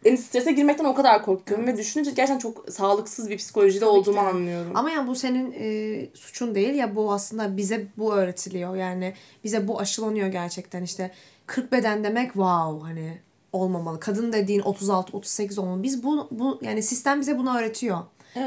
yani 0.05 0.17
strese 0.17 0.51
girmekten 0.51 0.85
o 0.85 0.95
kadar 0.95 1.25
korkuyorum 1.25 1.67
ve 1.67 1.77
düşününce 1.77 2.11
gerçekten 2.11 2.39
çok 2.39 2.65
sağlıksız 2.73 3.29
bir 3.29 3.37
psikolojide 3.37 3.85
olduğumu 3.85 4.17
de. 4.17 4.21
anlıyorum. 4.21 4.71
Ama 4.75 4.91
yani 4.91 5.07
bu 5.07 5.15
senin 5.15 5.55
e, 5.59 6.09
suçun 6.13 6.55
değil 6.55 6.73
ya 6.73 6.95
bu 6.95 7.13
aslında 7.13 7.57
bize 7.57 7.87
bu 7.97 8.13
öğretiliyor. 8.13 8.75
Yani 8.75 9.13
bize 9.43 9.67
bu 9.67 9.79
aşılanıyor 9.79 10.27
gerçekten 10.27 10.83
işte 10.83 11.11
40 11.45 11.71
beden 11.71 12.03
demek 12.03 12.25
wow 12.33 12.87
hani 12.87 13.17
olmamalı. 13.53 13.99
Kadın 13.99 14.33
dediğin 14.33 14.59
36 14.59 15.17
38 15.17 15.59
olmalı. 15.59 15.83
Biz 15.83 16.03
bu 16.03 16.27
bu 16.31 16.59
yani 16.61 16.83
sistem 16.83 17.21
bize 17.21 17.37
bunu 17.37 17.57
öğretiyor. 17.57 17.97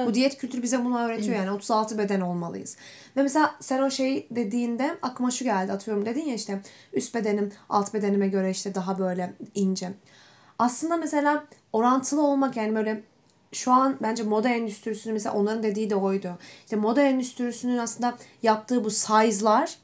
Bu 0.06 0.14
diyet 0.14 0.38
kültürü 0.38 0.62
bize 0.62 0.84
bunu 0.84 0.98
öğretiyor 0.98 1.36
yani 1.36 1.50
36 1.50 1.98
beden 1.98 2.20
olmalıyız. 2.20 2.76
Ve 3.16 3.22
mesela 3.22 3.54
sen 3.60 3.82
o 3.82 3.90
şey 3.90 4.26
dediğinde 4.30 4.96
aklıma 5.02 5.30
şu 5.30 5.44
geldi 5.44 5.72
atıyorum 5.72 6.06
dedin 6.06 6.24
ya 6.24 6.34
işte 6.34 6.60
üst 6.92 7.14
bedenim 7.14 7.52
alt 7.68 7.94
bedenime 7.94 8.28
göre 8.28 8.50
işte 8.50 8.74
daha 8.74 8.98
böyle 8.98 9.34
ince. 9.54 9.92
Aslında 10.58 10.96
mesela 10.96 11.44
orantılı 11.72 12.22
olmak 12.26 12.56
yani 12.56 12.74
böyle 12.74 13.02
şu 13.52 13.72
an 13.72 13.96
bence 14.02 14.22
moda 14.22 14.48
endüstrisinin 14.48 15.12
mesela 15.14 15.34
onların 15.34 15.62
dediği 15.62 15.90
de 15.90 15.96
oydu. 15.96 16.38
İşte 16.64 16.76
moda 16.76 17.02
endüstrisinin 17.02 17.78
aslında 17.78 18.14
yaptığı 18.42 18.84
bu 18.84 18.90
size'lar 18.90 19.78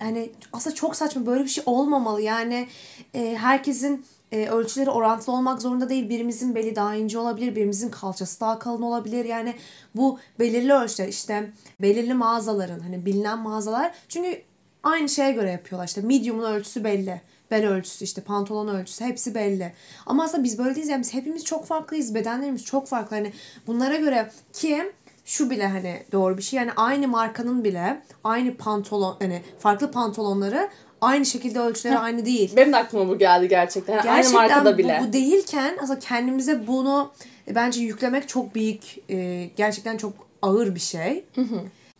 yani 0.00 0.32
aslında 0.52 0.76
çok 0.76 0.96
saçma 0.96 1.26
böyle 1.26 1.44
bir 1.44 1.48
şey 1.48 1.64
olmamalı. 1.66 2.22
Yani 2.22 2.68
e, 3.14 3.36
herkesin 3.36 4.04
e, 4.32 4.48
ölçüleri 4.48 4.90
orantılı 4.90 5.34
olmak 5.34 5.62
zorunda 5.62 5.88
değil. 5.88 6.08
Birimizin 6.08 6.54
beli 6.54 6.76
daha 6.76 6.94
ince 6.94 7.18
olabilir, 7.18 7.56
birimizin 7.56 7.88
kalçası 7.88 8.40
daha 8.40 8.58
kalın 8.58 8.82
olabilir. 8.82 9.24
Yani 9.24 9.54
bu 9.96 10.18
belirli 10.38 10.72
ölçüler 10.72 11.08
işte 11.08 11.52
belirli 11.80 12.14
mağazaların 12.14 12.80
hani 12.80 13.06
bilinen 13.06 13.38
mağazalar 13.38 13.94
çünkü 14.08 14.42
aynı 14.82 15.08
şeye 15.08 15.32
göre 15.32 15.50
yapıyorlar. 15.50 15.86
İşte 15.86 16.00
medium'un 16.00 16.52
ölçüsü 16.52 16.84
belli. 16.84 17.20
Bel 17.50 17.68
ölçüsü 17.68 18.04
işte 18.04 18.20
pantolon 18.20 18.68
ölçüsü 18.68 19.04
hepsi 19.04 19.34
belli. 19.34 19.72
Ama 20.06 20.24
aslında 20.24 20.44
biz 20.44 20.58
böyle 20.58 20.74
değiliz 20.74 20.88
yani 20.88 21.00
biz 21.00 21.14
hepimiz 21.14 21.44
çok 21.44 21.66
farklıyız. 21.66 22.14
Bedenlerimiz 22.14 22.64
çok 22.64 22.86
farklı. 22.86 23.16
Hani 23.16 23.32
bunlara 23.66 23.96
göre 23.96 24.30
ki 24.52 24.92
şu 25.24 25.50
bile 25.50 25.66
hani 25.68 26.02
doğru 26.12 26.38
bir 26.38 26.42
şey. 26.42 26.58
Yani 26.58 26.72
aynı 26.76 27.08
markanın 27.08 27.64
bile 27.64 28.02
aynı 28.24 28.56
pantolon 28.56 29.16
hani 29.18 29.42
farklı 29.58 29.90
pantolonları 29.90 30.68
aynı 31.00 31.26
şekilde 31.26 31.60
ölçüleri 31.60 31.98
aynı 31.98 32.24
değil. 32.24 32.52
Benim 32.56 32.72
de 32.72 32.76
aklıma 32.76 33.08
bu 33.08 33.18
geldi 33.18 33.48
gerçekten. 33.48 33.92
Yani 33.92 34.10
aynı 34.10 34.16
Gerçekten 34.16 34.42
markada 34.42 34.74
bu, 34.74 34.78
bile. 34.78 35.02
bu 35.08 35.12
değilken 35.12 35.76
aslında 35.82 35.98
kendimize 35.98 36.66
bunu 36.66 37.12
e, 37.48 37.54
bence 37.54 37.80
yüklemek 37.80 38.28
çok 38.28 38.54
büyük 38.54 38.82
e, 39.10 39.50
gerçekten 39.56 39.96
çok 39.96 40.12
ağır 40.42 40.74
bir 40.74 40.80
şey. 40.80 41.24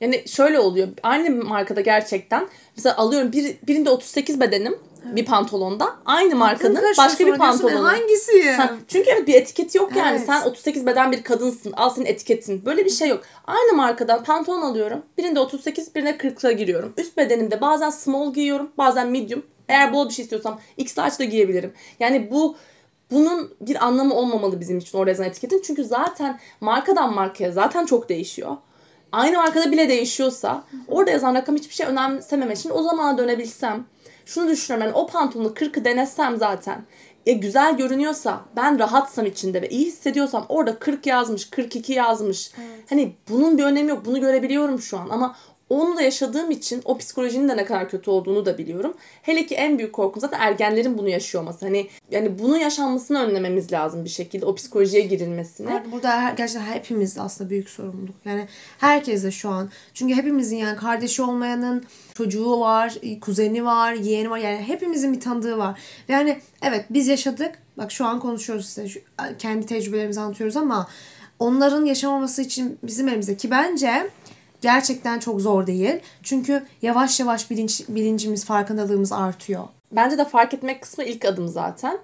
Yani 0.01 0.29
şöyle 0.29 0.59
oluyor. 0.61 0.89
Aynı 1.03 1.31
markada 1.45 1.81
gerçekten 1.81 2.49
mesela 2.77 2.97
alıyorum 2.97 3.33
bir, 3.33 3.57
birinde 3.67 3.91
38 3.91 4.41
bedenim 4.41 4.79
bir 5.05 5.25
pantolonda. 5.25 5.97
Aynı 6.05 6.37
markanın 6.37 6.75
başka 6.99 7.27
bir 7.27 7.33
"E, 7.35 7.37
pantolonu. 7.37 7.89
Hangisi? 7.89 8.51
Ha, 8.53 8.75
Çünkü 8.89 9.11
evet 9.11 9.27
bir 9.29 9.35
etiketi 9.35 9.79
yok 9.79 9.97
yani. 9.97 10.17
Evet. 10.17 10.27
Sen 10.27 10.43
38 10.43 10.87
beden 10.87 11.13
bir 11.13 11.23
kadınsın. 11.23 11.73
Al 11.73 11.91
senin 11.91 12.07
etiketin. 12.07 12.65
Böyle 12.65 12.85
bir 12.85 12.91
şey 12.91 13.09
yok. 13.09 13.23
Aynı 13.47 13.73
markadan 13.77 14.25
pantolon 14.25 14.63
alıyorum. 14.63 15.03
Birinde 15.19 15.41
38, 15.41 15.95
birine 15.95 16.11
40'a 16.11 16.53
giriyorum. 16.53 16.93
Üst 16.97 17.17
bedenimde 17.17 17.61
bazen 17.61 17.91
small 17.91 18.33
giyiyorum, 18.33 18.71
bazen 18.79 19.09
medium. 19.09 19.43
Eğer 19.69 19.93
bol 19.93 20.09
bir 20.09 20.15
şey 20.15 20.23
istiyorsam 20.23 20.61
X 20.77 20.99
large 20.99 21.19
da 21.19 21.25
giyebilirim. 21.25 21.73
Yani 22.01 22.31
bu 22.31 22.57
bunun 23.11 23.55
bir 23.61 23.85
anlamı 23.87 24.15
olmamalı 24.15 24.61
bizim 24.61 24.79
için 24.79 24.99
o 24.99 25.07
yazan 25.07 25.27
etiketin. 25.27 25.63
Çünkü 25.65 25.85
zaten 25.85 26.41
markadan 26.61 27.15
markaya 27.15 27.53
zaten 27.53 27.87
çok 27.87 28.09
değişiyor. 28.09 28.57
Aynı 29.13 29.37
markada 29.37 29.73
bile 29.73 29.89
değişiyorsa 29.89 30.65
orada 30.89 31.11
yazan 31.11 31.35
rakam 31.35 31.57
hiçbir 31.57 31.75
şey 31.75 31.87
önemsememe. 31.87 32.57
Şimdi 32.57 32.75
o 32.75 32.83
zamana 32.83 33.19
dönebilsem 33.19 33.85
şunu 34.27 34.49
düşünüyorum 34.49 34.87
yani 34.87 34.97
o 34.97 35.07
pantolonu 35.07 35.49
40'ı 35.49 35.85
denesem 35.85 36.37
zaten 36.37 36.85
e, 37.27 37.33
güzel 37.33 37.77
görünüyorsa 37.77 38.41
ben 38.57 38.79
rahatsam 38.79 39.27
içinde 39.27 39.63
ve 39.63 39.69
iyi 39.69 39.87
hissediyorsam 39.87 40.47
orada 40.49 40.79
40 40.79 41.07
yazmış 41.07 41.51
42 41.51 41.93
yazmış. 41.93 42.53
Hani 42.89 43.17
bunun 43.29 43.59
bir 43.59 43.65
önemi 43.65 43.91
yok 43.91 44.05
bunu 44.05 44.21
görebiliyorum 44.21 44.81
şu 44.81 44.99
an 44.99 45.09
ama 45.11 45.37
onu 45.71 45.97
da 45.97 46.03
yaşadığım 46.03 46.51
için 46.51 46.83
o 46.85 46.99
psikolojinin 46.99 47.49
de 47.49 47.57
ne 47.57 47.65
kadar 47.65 47.89
kötü 47.89 48.11
olduğunu 48.11 48.47
da 48.47 48.59
biliyorum. 48.59 48.95
Hele 49.23 49.47
ki 49.47 49.55
en 49.55 49.79
büyük 49.79 49.93
korkum 49.93 50.21
zaten 50.21 50.41
ergenlerin 50.41 50.99
bunu 50.99 51.09
yaşıyor 51.09 51.43
olması. 51.43 51.67
Hani 51.67 51.89
yani 52.11 52.39
bunun 52.39 52.57
yaşanmasını 52.57 53.23
önlememiz 53.23 53.73
lazım 53.73 54.05
bir 54.05 54.11
şekilde 54.11 54.47
o 54.47 54.55
psikolojiye 54.55 55.03
girilmesini. 55.03 55.71
Evet, 55.71 55.93
burada 55.93 56.21
her, 56.21 56.33
gerçekten 56.33 56.67
hepimiz 56.67 57.19
aslında 57.19 57.51
büyük 57.51 57.71
sorumluluk. 57.71 58.15
Yani 58.25 58.49
herkes 58.79 59.25
de 59.25 59.31
şu 59.31 59.49
an. 59.49 59.71
Çünkü 59.95 60.15
hepimizin 60.15 60.57
yani 60.57 60.77
kardeşi 60.77 61.23
olmayanın 61.23 61.85
çocuğu 62.15 62.61
var, 62.61 62.95
kuzeni 63.21 63.65
var, 63.65 63.93
yeğeni 63.93 64.31
var. 64.31 64.39
Yani 64.39 64.59
hepimizin 64.59 65.13
bir 65.13 65.21
tanıdığı 65.21 65.59
var. 65.59 65.81
Yani 66.09 66.41
evet 66.63 66.85
biz 66.91 67.09
yaşadık. 67.09 67.59
Bak 67.79 67.93
şu 67.93 68.07
an 68.07 68.21
konuşuyoruz 68.21 68.67
size. 68.67 68.89
Şu, 68.89 69.01
kendi 69.39 69.67
tecrübelerimizi 69.67 70.21
anlatıyoruz 70.21 70.57
ama 70.57 70.89
onların 71.39 71.85
yaşamaması 71.85 72.43
için 72.43 72.79
bizim 72.83 73.09
elimizde. 73.09 73.37
Ki 73.37 73.51
bence 73.51 74.11
gerçekten 74.61 75.19
çok 75.19 75.41
zor 75.41 75.67
değil. 75.67 76.01
Çünkü 76.23 76.63
yavaş 76.83 77.21
yavaş 77.21 77.51
bilinç, 77.51 77.83
bilincimiz, 77.89 78.45
farkındalığımız 78.45 79.13
artıyor. 79.13 79.65
Bence 79.93 80.19
de 80.19 80.25
fark 80.25 80.55
etmek 80.55 80.83
kısmı 80.83 81.05
ilk 81.05 81.25
adım 81.25 81.49
zaten. 81.49 81.99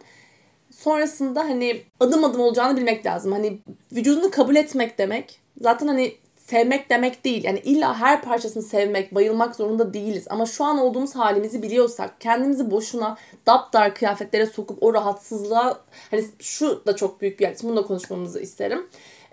Sonrasında 0.71 1.41
hani 1.41 1.83
adım 2.01 2.25
adım 2.25 2.41
olacağını 2.41 2.77
bilmek 2.77 3.07
lazım. 3.07 3.33
Hani 3.33 3.59
vücudunu 3.93 4.31
kabul 4.31 4.57
etmek 4.57 4.99
demek. 4.99 5.41
Zaten 5.61 5.87
hani 5.87 6.17
sevmek 6.37 6.91
demek 6.91 7.25
değil. 7.25 7.45
Yani 7.45 7.59
illa 7.59 8.01
her 8.01 8.23
parçasını 8.23 8.63
sevmek, 8.63 9.15
bayılmak 9.15 9.57
zorunda 9.57 9.95
değiliz. 9.95 10.27
Ama 10.31 10.47
şu 10.47 10.65
an 10.65 10.79
olduğumuz 10.79 11.17
halimizi 11.17 11.63
biliyorsak 11.63 12.21
kendimizi 12.21 12.71
boşuna 12.71 13.17
daptar 13.47 13.95
kıyafetlere 13.95 14.47
sokup 14.47 14.83
o 14.83 14.95
rahatsızlığa 14.95 15.81
hani 16.11 16.25
şu 16.39 16.87
da 16.87 16.97
çok 16.97 17.21
büyük 17.21 17.41
bir 17.41 17.45
yer. 17.45 17.57
Bunu 17.63 17.77
da 17.77 17.83
konuşmamızı 17.83 18.41
isterim. 18.41 18.87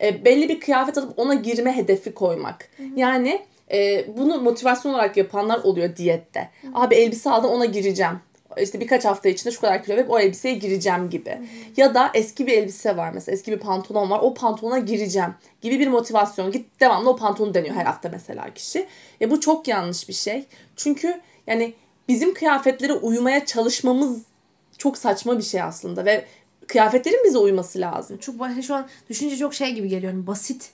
E, 0.04 0.26
belli 0.26 0.50
bir 0.50 0.60
kıyafet 0.60 0.98
alıp 0.98 1.20
ona 1.20 1.34
girme 1.34 1.78
hedefi 1.78 2.14
koymak. 2.14 2.70
Yani 2.96 3.42
e, 3.72 4.06
bunu 4.18 4.42
motivasyon 4.42 4.94
olarak 4.94 5.18
yapanlar 5.18 5.60
oluyor 5.64 5.96
diyette. 5.96 6.50
Abi 6.74 6.96
elbise 6.96 7.30
aldım 7.30 7.52
ona 7.52 7.66
gireceğim 7.66 8.20
işte 8.62 8.80
birkaç 8.80 9.06
hafta 9.06 9.30
içinde 9.30 9.52
şu 9.54 9.62
kadar 9.62 9.84
kilo 9.84 9.96
verip 9.96 10.10
o 10.10 10.20
elbiseye 10.20 10.56
gireceğim 10.56 11.10
gibi. 11.10 11.30
Hı 11.30 11.36
hı. 11.36 11.44
Ya 11.78 11.96
da 11.96 12.12
eski 12.14 12.48
bir 12.48 12.52
elbise 12.52 12.98
var 12.98 13.12
mesela 13.14 13.34
eski 13.34 13.52
bir 13.52 13.60
pantolon 13.60 14.10
var 14.10 14.20
o 14.22 14.34
pantolona 14.34 14.80
gireceğim 14.80 15.30
gibi 15.62 15.80
bir 15.80 15.88
motivasyon. 15.88 16.52
Git 16.52 16.80
devamlı 16.80 17.10
o 17.10 17.16
pantolonu 17.16 17.54
deniyor 17.54 17.76
her 17.76 17.86
hafta 17.86 18.10
mesela 18.10 18.54
kişi. 18.54 18.88
E 19.22 19.32
bu 19.32 19.40
çok 19.40 19.68
yanlış 19.68 20.10
bir 20.10 20.14
şey. 20.14 20.46
Çünkü 20.76 21.22
yani 21.48 21.74
bizim 22.08 22.34
kıyafetlere 22.34 22.94
uymaya 22.94 23.46
çalışmamız 23.46 24.22
çok 24.78 24.98
saçma 24.98 25.38
bir 25.38 25.44
şey 25.44 25.62
aslında 25.62 26.06
ve 26.06 26.26
kıyafetlerin 26.68 27.24
bize 27.26 27.38
uyması 27.38 27.80
lazım. 27.80 28.18
Çok 28.18 28.36
şu 28.68 28.76
an 28.76 28.88
düşünce 29.10 29.38
çok 29.38 29.54
şey 29.54 29.72
gibi 29.74 29.90
geliyor. 29.90 30.14
Yani 30.14 30.28
basit 30.28 30.72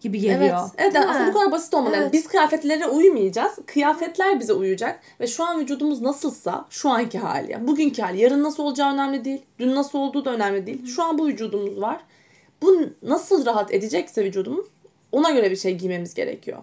gibi 0.00 0.20
geliyor. 0.20 0.58
Evet, 0.60 0.72
evet 0.78 0.94
yani 0.94 1.06
aslında 1.06 1.28
bu 1.28 1.32
kadar 1.32 1.52
basit 1.52 1.74
olmalı. 1.74 1.94
Evet. 1.94 2.02
Yani 2.02 2.12
biz 2.12 2.26
kıyafetlere 2.28 2.86
uymayacağız. 2.86 3.52
Kıyafetler 3.66 4.40
bize 4.40 4.52
uyacak. 4.52 5.00
Ve 5.20 5.26
şu 5.26 5.44
an 5.44 5.60
vücudumuz 5.60 6.00
nasılsa 6.00 6.66
şu 6.70 6.90
anki 6.90 7.18
hali. 7.18 7.66
Bugünkü 7.66 8.02
hali. 8.02 8.20
Yarın 8.20 8.42
nasıl 8.42 8.62
olacağı 8.62 8.94
önemli 8.94 9.24
değil. 9.24 9.42
Dün 9.58 9.74
nasıl 9.74 9.98
olduğu 9.98 10.24
da 10.24 10.30
önemli 10.30 10.66
değil. 10.66 10.86
Şu 10.86 11.02
an 11.02 11.18
bu 11.18 11.26
vücudumuz 11.26 11.80
var. 11.80 12.00
Bu 12.62 12.80
nasıl 13.02 13.46
rahat 13.46 13.74
edecekse 13.74 14.24
vücudumuz 14.24 14.66
ona 15.12 15.30
göre 15.30 15.50
bir 15.50 15.56
şey 15.56 15.78
giymemiz 15.78 16.14
gerekiyor. 16.14 16.58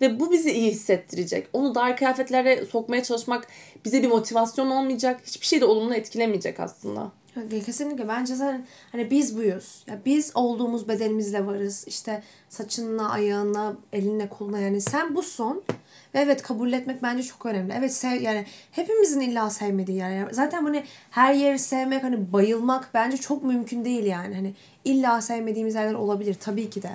Ve 0.00 0.20
bu 0.20 0.32
bizi 0.32 0.52
iyi 0.52 0.70
hissettirecek. 0.70 1.46
Onu 1.52 1.74
dar 1.74 1.96
kıyafetlere 1.96 2.66
sokmaya 2.66 3.02
çalışmak 3.02 3.46
bize 3.84 4.02
bir 4.02 4.08
motivasyon 4.08 4.70
olmayacak. 4.70 5.20
Hiçbir 5.26 5.46
şey 5.46 5.60
de 5.60 5.64
olumlu 5.64 5.94
etkilemeyecek 5.94 6.60
aslında. 6.60 7.12
Kesinlikle 7.66 8.08
bence 8.08 8.34
zaten 8.34 8.66
hani 8.92 9.10
biz 9.10 9.36
buyuz. 9.36 9.84
Ya 9.86 9.98
biz 10.06 10.32
olduğumuz 10.34 10.88
bedenimizle 10.88 11.46
varız. 11.46 11.84
İşte 11.86 12.22
saçınla, 12.48 13.10
ayağına, 13.10 13.76
elinle, 13.92 14.28
koluna 14.28 14.58
yani 14.58 14.80
sen 14.80 15.14
bu 15.14 15.22
son. 15.22 15.62
Ve 16.14 16.18
evet 16.18 16.42
kabul 16.42 16.72
etmek 16.72 17.02
bence 17.02 17.22
çok 17.22 17.46
önemli. 17.46 17.74
Evet 17.78 17.94
sev 17.94 18.22
yani 18.22 18.46
hepimizin 18.72 19.20
illa 19.20 19.50
sevmediği 19.50 19.98
yer. 19.98 20.10
Yani 20.10 20.34
zaten 20.34 20.62
hani 20.62 20.84
her 21.10 21.34
yeri 21.34 21.58
sevmek 21.58 22.02
hani 22.02 22.32
bayılmak 22.32 22.90
bence 22.94 23.16
çok 23.16 23.44
mümkün 23.44 23.84
değil 23.84 24.04
yani. 24.04 24.34
Hani 24.34 24.54
illa 24.84 25.20
sevmediğimiz 25.20 25.74
yerler 25.74 25.94
olabilir 25.94 26.34
tabii 26.34 26.70
ki 26.70 26.82
de. 26.82 26.90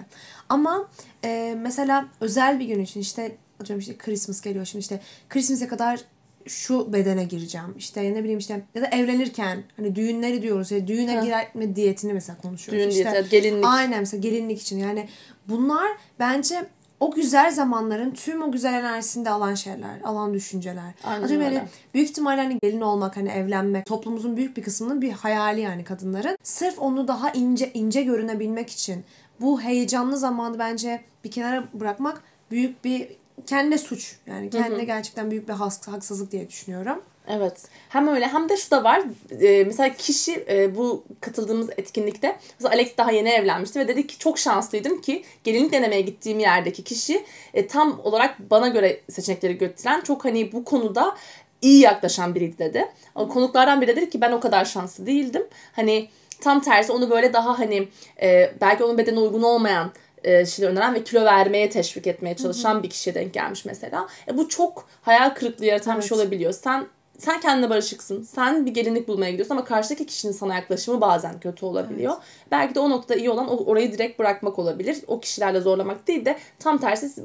Ama 0.50 0.88
e, 1.24 1.58
mesela 1.62 2.06
özel 2.22 2.60
bir 2.60 2.66
gün 2.66 2.80
için 2.80 3.00
işte 3.00 3.38
atıyorum 3.62 3.80
işte 3.80 3.98
Christmas 3.98 4.42
geliyor 4.42 4.66
şimdi 4.66 4.82
işte 4.82 5.00
Christmas'e 5.30 5.68
kadar 5.68 6.00
şu 6.50 6.94
bedene 6.94 7.24
gireceğim. 7.24 7.74
İşte 7.78 8.14
ne 8.14 8.24
bileyim 8.24 8.40
işte 8.40 8.62
ya 8.76 8.82
da 8.82 8.88
evlenirken 8.88 9.64
hani 9.78 9.96
düğünleri 9.96 10.42
diyoruz 10.42 10.72
ya 10.72 10.88
düğüne 10.88 11.16
ha. 11.16 11.24
girme 11.24 11.76
diyetini 11.76 12.14
mesela 12.14 12.38
konuşuyoruz. 12.42 12.84
Düğün 12.84 12.90
işte, 12.90 13.12
diyeti, 13.12 13.30
gelinlik. 13.30 13.66
Aynen 13.66 14.00
mesela 14.00 14.22
gelinlik 14.22 14.62
için 14.62 14.80
yani 14.80 15.08
bunlar 15.48 15.88
bence 16.20 16.66
o 17.00 17.12
güzel 17.12 17.52
zamanların 17.52 18.12
tüm 18.12 18.42
o 18.42 18.52
güzel 18.52 18.74
enerjisinde 18.74 19.30
alan 19.30 19.56
şeyler, 19.56 20.02
alan 20.04 20.34
düşünceler. 20.34 20.94
Aynen 21.04 21.24
Atıyorum 21.24 21.46
yani 21.46 21.62
büyük 21.94 22.10
ihtimalle 22.10 22.42
hani 22.42 22.60
gelin 22.64 22.82
olmak, 22.82 23.18
hani 23.18 23.30
evlenmek 23.30 23.86
toplumumuzun 23.86 24.38
büyük 24.38 24.58
bir 24.58 24.64
kısmının 24.64 25.02
bir 25.02 25.12
hayali 25.12 25.62
yani 25.62 25.84
kadınların. 25.84 26.38
Sırf 26.44 26.80
onu 26.80 27.08
daha 27.08 27.32
ince 27.32 27.74
ince 27.74 28.04
görünebilmek 28.04 28.70
için 28.70 29.04
bu 29.42 29.62
heyecanlı 29.62 30.18
zamanı 30.18 30.60
bence 30.60 31.02
bir 31.24 31.32
kenara 31.32 31.64
bırakmak 31.74 32.24
büyük 32.52 32.86
bir 32.86 33.08
kendine 33.46 33.78
suç. 33.78 34.16
Yani 34.28 34.50
kendine 34.50 34.78
Hı-hı. 34.78 34.86
gerçekten 34.86 35.32
büyük 35.32 35.48
bir 35.48 35.54
haksızlık 35.54 36.32
diye 36.32 36.50
düşünüyorum. 36.50 37.02
Evet. 37.28 37.64
Hem 37.90 38.08
öyle 38.08 38.28
hem 38.28 38.50
de 38.50 38.58
şu 38.58 38.72
da 38.72 38.84
var. 38.84 39.02
Ee, 39.42 39.64
mesela 39.64 39.94
kişi 39.94 40.46
e, 40.50 40.76
bu 40.76 41.04
katıldığımız 41.22 41.70
etkinlikte 41.78 42.40
mesela 42.60 42.74
Alex 42.74 42.98
daha 42.98 43.12
yeni 43.12 43.30
evlenmişti 43.30 43.80
ve 43.80 43.88
dedi 43.88 44.08
ki 44.08 44.20
çok 44.20 44.40
şanslıydım 44.40 45.02
ki 45.02 45.24
gelinlik 45.44 45.72
denemeye 45.72 46.02
gittiğim 46.02 46.40
yerdeki 46.40 46.84
kişi 46.84 47.26
e, 47.54 47.68
tam 47.68 48.00
olarak 48.04 48.52
bana 48.52 48.68
göre 48.68 49.02
seçenekleri 49.10 49.58
götüren 49.58 50.02
çok 50.02 50.26
hani 50.26 50.52
bu 50.52 50.64
konuda 50.64 51.18
iyi 51.62 51.82
yaklaşan 51.82 52.36
biriydi 52.36 52.58
dedi. 52.60 52.86
O 53.16 53.30
konuklardan 53.30 53.82
biri 53.82 53.96
dedi 53.96 54.10
ki 54.10 54.22
ben 54.22 54.32
o 54.32 54.40
kadar 54.40 54.66
şanslı 54.66 55.06
değildim. 55.06 55.44
Hani 55.74 56.10
tam 56.42 56.62
tersi 56.62 56.92
onu 56.92 57.10
böyle 57.10 57.34
daha 57.34 57.60
hani 57.60 57.88
e, 58.22 58.52
belki 58.62 58.84
onun 58.84 58.98
bedene 58.98 59.20
uygun 59.20 59.44
olmayan 59.44 59.88
e, 59.88 59.92
şeyler 60.24 60.72
öneren 60.72 60.94
ve 60.94 61.04
kilo 61.04 61.26
vermeye 61.26 61.70
teşvik 61.70 62.08
etmeye 62.08 62.36
çalışan 62.36 62.74
Hı-hı. 62.74 62.84
bir 62.84 62.90
kişiye 62.90 63.16
denk 63.16 63.34
gelmiş 63.34 63.66
mesela. 63.66 64.08
E, 64.28 64.38
bu 64.38 64.50
çok 64.50 64.88
hayal 65.02 65.30
kırıklığı 65.30 65.66
yaratan 65.66 65.94
evet. 65.94 66.04
bir 66.04 66.10
şey 66.10 66.18
olabiliyor. 66.18 66.54
Sen 66.54 66.88
sen 67.18 67.40
kendine 67.40 67.70
barışıksın. 67.70 68.24
Sen 68.24 68.66
bir 68.66 68.74
gelinlik 68.74 69.08
bulmaya 69.08 69.32
gidiyorsun 69.32 69.56
ama 69.56 69.66
karşıdaki 69.66 70.06
kişinin 70.06 70.34
sana 70.34 70.56
yaklaşımı 70.56 71.02
bazen 71.02 71.40
kötü 71.40 71.66
olabiliyor. 71.66 72.14
Evet. 72.14 72.52
Belki 72.52 72.76
de 72.76 72.80
o 72.80 72.90
noktada 72.90 73.20
iyi 73.20 73.30
olan 73.30 73.68
orayı 73.68 73.94
direkt 73.94 74.20
bırakmak 74.20 74.60
olabilir. 74.60 74.98
O 75.08 75.20
kişilerle 75.20 75.62
zorlamak 75.62 76.08
değil 76.08 76.26
de 76.26 76.38
tam 76.60 76.78
tersi 76.78 77.24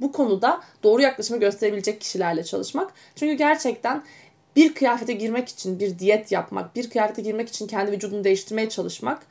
bu 0.00 0.12
konuda 0.12 0.60
doğru 0.82 1.02
yaklaşımı 1.02 1.40
gösterebilecek 1.40 2.00
kişilerle 2.00 2.44
çalışmak. 2.44 2.92
Çünkü 3.16 3.34
gerçekten 3.34 4.02
bir 4.56 4.74
kıyafete 4.74 5.12
girmek 5.12 5.48
için 5.48 5.80
bir 5.80 5.98
diyet 5.98 6.32
yapmak, 6.32 6.76
bir 6.76 6.90
kıyafete 6.90 7.22
girmek 7.22 7.48
için 7.48 7.66
kendi 7.66 7.92
vücudunu 7.92 8.24
değiştirmeye 8.24 8.68
çalışmak 8.68 9.22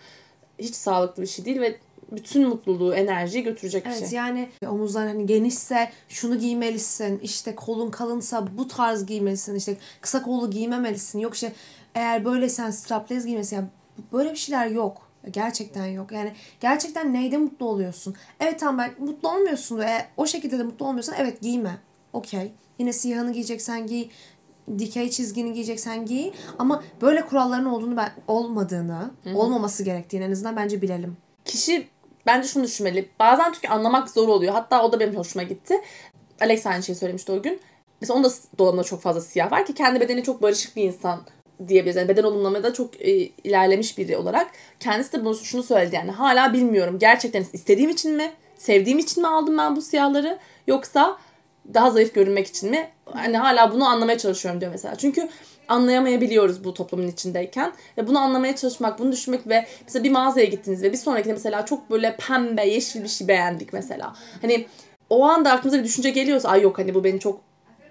hiç 0.60 0.76
sağlıklı 0.76 1.24
bir 1.24 1.28
şey 1.28 1.46
değil 1.46 1.62
ve 1.62 1.76
bütün 2.12 2.48
mutluluğu, 2.48 2.94
enerjiyi 2.94 3.44
götürecek 3.44 3.84
evet, 3.88 4.02
bir 4.02 4.08
şey. 4.08 4.18
yani 4.18 4.50
omuzlar 4.68 5.08
hani 5.08 5.26
genişse 5.26 5.90
şunu 6.10 6.40
giymelisin. 6.40 7.20
işte 7.20 7.56
kolun 7.56 7.92
kalınsa 7.92 8.58
bu 8.58 8.68
tarz 8.68 9.06
giymelisin. 9.06 9.56
işte 9.56 9.78
kısa 10.02 10.24
kollu 10.24 10.52
giymemelisin. 10.52 11.20
Yok 11.20 11.34
işte 11.34 11.54
eğer 11.96 12.26
böyle 12.26 12.50
sen 12.50 12.72
strapless 12.72 13.26
giymelisin. 13.26 13.56
Yani 13.56 13.68
böyle 14.14 14.32
bir 14.32 14.38
şeyler 14.38 14.68
yok. 14.68 15.12
Gerçekten 15.32 15.86
yok. 15.86 16.12
Yani 16.12 16.34
gerçekten 16.60 17.14
neyde 17.14 17.38
mutlu 17.38 17.66
oluyorsun? 17.66 18.16
Evet 18.40 18.60
tamam 18.60 18.78
ben 18.78 19.06
mutlu 19.06 19.30
olmuyorsun. 19.30 19.80
E, 19.80 20.06
o 20.18 20.26
şekilde 20.26 20.60
de 20.60 20.64
mutlu 20.64 20.86
olmuyorsan 20.86 21.16
evet 21.18 21.42
giyme. 21.42 21.78
Okey. 22.14 22.52
Yine 22.80 22.94
siyahını 22.94 23.34
giyeceksen 23.34 23.88
giy 23.88 24.10
dikey 24.80 25.10
çizgini 25.10 25.54
giyeceksen 25.54 26.06
giy 26.06 26.32
ama 26.60 26.84
böyle 27.02 27.26
kuralların 27.26 27.66
olduğunu 27.66 27.98
ben 27.98 28.12
olmadığını, 28.28 29.12
Hı-hı. 29.24 29.38
olmaması 29.38 29.84
gerektiğini 29.84 30.24
en 30.24 30.32
azından 30.32 30.56
bence 30.56 30.82
bilelim. 30.82 31.18
Kişi 31.46 31.88
bence 32.26 32.48
şunu 32.48 32.64
düşünmeli. 32.64 33.10
Bazen 33.20 33.52
çünkü 33.54 33.68
anlamak 33.68 34.10
zor 34.10 34.28
oluyor. 34.28 34.54
Hatta 34.54 34.84
o 34.84 34.92
da 34.92 35.00
benim 35.00 35.16
hoşuma 35.16 35.44
gitti. 35.44 35.82
Alex 36.42 36.68
aynı 36.68 36.84
şeyi 36.84 36.96
söylemişti 36.96 37.32
o 37.32 37.42
gün. 37.42 37.62
Mesela 38.02 38.20
onun 38.20 38.30
da 38.30 38.34
dolabında 38.58 38.84
çok 38.84 39.02
fazla 39.02 39.22
siyah 39.22 39.52
var 39.52 39.66
ki 39.66 39.74
kendi 39.74 40.00
bedeni 40.00 40.24
çok 40.24 40.42
barışık 40.42 40.76
bir 40.76 40.84
insan 40.84 41.22
diyebiliriz. 41.68 41.96
Yani 41.96 42.08
beden 42.08 42.24
olumlamada 42.24 42.74
çok 42.74 43.02
e, 43.02 43.12
ilerlemiş 43.44 43.98
biri 43.98 44.18
olarak. 44.18 44.52
Kendisi 44.80 45.14
de 45.14 45.26
bunu 45.26 45.36
şunu 45.36 45.64
söyledi 45.64 45.96
yani 45.96 46.12
hala 46.12 46.54
bilmiyorum. 46.54 47.00
Gerçekten 47.00 47.46
istediğim 47.54 47.90
için 47.90 48.16
mi? 48.16 48.32
Sevdiğim 48.58 49.00
için 49.00 49.24
mi 49.24 49.28
aldım 49.28 49.58
ben 49.58 49.76
bu 49.76 49.82
siyahları? 49.82 50.40
Yoksa 50.68 51.18
daha 51.74 51.92
zayıf 51.92 52.14
görünmek 52.14 52.48
için 52.48 52.70
mi? 52.70 52.90
Hani 53.06 53.38
hala 53.38 53.74
bunu 53.74 53.86
anlamaya 53.86 54.18
çalışıyorum 54.18 54.62
diyor 54.62 54.72
mesela. 54.72 54.96
Çünkü 54.96 55.30
anlayamayabiliyoruz 55.72 56.64
bu 56.64 56.74
toplumun 56.74 57.08
içindeyken. 57.08 57.74
Ve 57.98 58.08
bunu 58.08 58.20
anlamaya 58.20 58.56
çalışmak, 58.56 59.00
bunu 59.00 59.12
düşünmek 59.12 59.48
ve 59.48 59.68
mesela 59.84 60.04
bir 60.04 60.12
mağazaya 60.12 60.46
gittiniz 60.46 60.84
ve 60.84 60.92
bir 60.92 60.98
sonrakinde 60.98 61.34
mesela 61.34 61.66
çok 61.66 61.92
böyle 61.92 62.18
pembe, 62.28 62.68
yeşil 62.68 63.04
bir 63.04 63.08
şey 63.08 63.28
beğendik 63.28 63.74
mesela. 63.74 64.16
Hani 64.42 64.66
o 65.10 65.24
anda 65.24 65.52
aklımıza 65.52 65.80
bir 65.80 65.84
düşünce 65.84 66.10
geliyorsa 66.10 66.50
ay 66.50 66.62
yok 66.62 66.80
hani 66.80 66.96
bu 66.96 67.04
beni 67.04 67.20
çok 67.20 67.42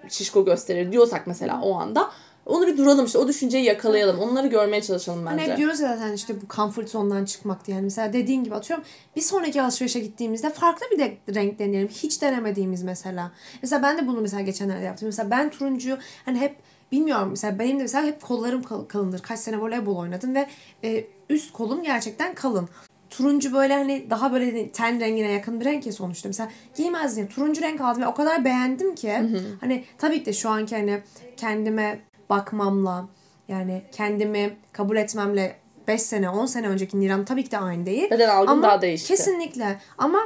şişko 0.09 0.45
gösterir 0.45 0.91
diyorsak 0.91 1.27
mesela 1.27 1.61
o 1.61 1.73
anda 1.73 2.11
onu 2.45 2.67
bir 2.67 2.77
duralım 2.77 3.05
işte 3.05 3.17
o 3.17 3.27
düşünceyi 3.27 3.65
yakalayalım. 3.65 4.19
Onları 4.19 4.47
görmeye 4.47 4.81
çalışalım 4.81 5.25
bence. 5.25 5.41
Hani 5.41 5.51
hep 5.51 5.57
diyoruz 5.57 5.79
ya 5.79 5.97
zaten 5.97 6.13
işte 6.13 6.41
bu 6.41 6.55
comfort 6.55 6.89
zone'dan 6.89 7.25
çıkmak 7.25 7.67
diye. 7.67 7.77
Yani 7.77 7.83
mesela 7.83 8.13
dediğin 8.13 8.43
gibi 8.43 8.55
atıyorum 8.55 8.85
bir 9.15 9.21
sonraki 9.21 9.61
alışverişe 9.61 9.99
gittiğimizde 9.99 10.49
farklı 10.49 10.85
bir 10.91 10.99
de 10.99 11.17
renk 11.35 11.59
deneyelim. 11.59 11.87
Hiç 11.87 12.21
denemediğimiz 12.21 12.83
mesela. 12.83 13.31
Mesela 13.61 13.83
ben 13.83 13.97
de 13.97 14.07
bunu 14.07 14.21
mesela 14.21 14.41
geçenlerde 14.41 14.85
yaptım. 14.85 15.07
Mesela 15.07 15.31
ben 15.31 15.49
turuncuyu 15.49 15.97
hani 16.25 16.39
hep 16.39 16.55
bilmiyorum 16.91 17.27
mesela 17.29 17.59
benim 17.59 17.77
de 17.79 17.81
mesela 17.81 18.05
hep 18.05 18.21
kollarım 18.21 18.63
kal- 18.63 18.85
kalındır. 18.85 19.21
Kaç 19.21 19.39
sene 19.39 19.61
voleybol 19.61 19.95
oynadım 19.95 20.35
ve 20.35 20.47
e, 20.83 21.05
üst 21.29 21.53
kolum 21.53 21.83
gerçekten 21.83 22.33
kalın. 22.35 22.69
Turuncu 23.09 23.53
böyle 23.53 23.73
hani 23.73 24.09
daha 24.09 24.33
böyle 24.33 24.45
hani 24.45 24.71
ten 24.71 24.99
rengine 24.99 25.31
yakın 25.31 25.59
bir 25.59 25.65
renk 25.65 25.85
ya 25.85 25.93
sonuçta. 25.93 26.29
Mesela 26.29 26.49
giymezdim. 26.75 27.27
Turuncu 27.27 27.61
renk 27.61 27.81
aldım 27.81 28.01
ve 28.01 28.07
o 28.07 28.13
kadar 28.13 28.45
beğendim 28.45 28.95
ki. 28.95 29.13
Hı 29.17 29.23
hı. 29.23 29.41
Hani 29.61 29.83
tabii 29.97 30.19
ki 30.19 30.25
de 30.25 30.33
şu 30.33 30.49
anki 30.49 30.75
hani 30.75 31.01
kendime 31.37 31.99
bakmamla 32.29 33.07
yani 33.47 33.81
kendimi 33.91 34.57
kabul 34.71 34.97
etmemle 34.97 35.55
5 35.87 36.01
sene 36.01 36.29
10 36.29 36.45
sene 36.45 36.67
önceki 36.67 36.99
Niran 36.99 37.25
tabii 37.25 37.43
ki 37.43 37.51
de 37.51 37.57
aynı 37.57 37.85
değil. 37.85 38.11
Beden 38.11 38.29
algım 38.29 38.63
daha 38.63 38.81
değişti. 38.81 39.07
Kesinlikle 39.07 39.79
ama 39.97 40.19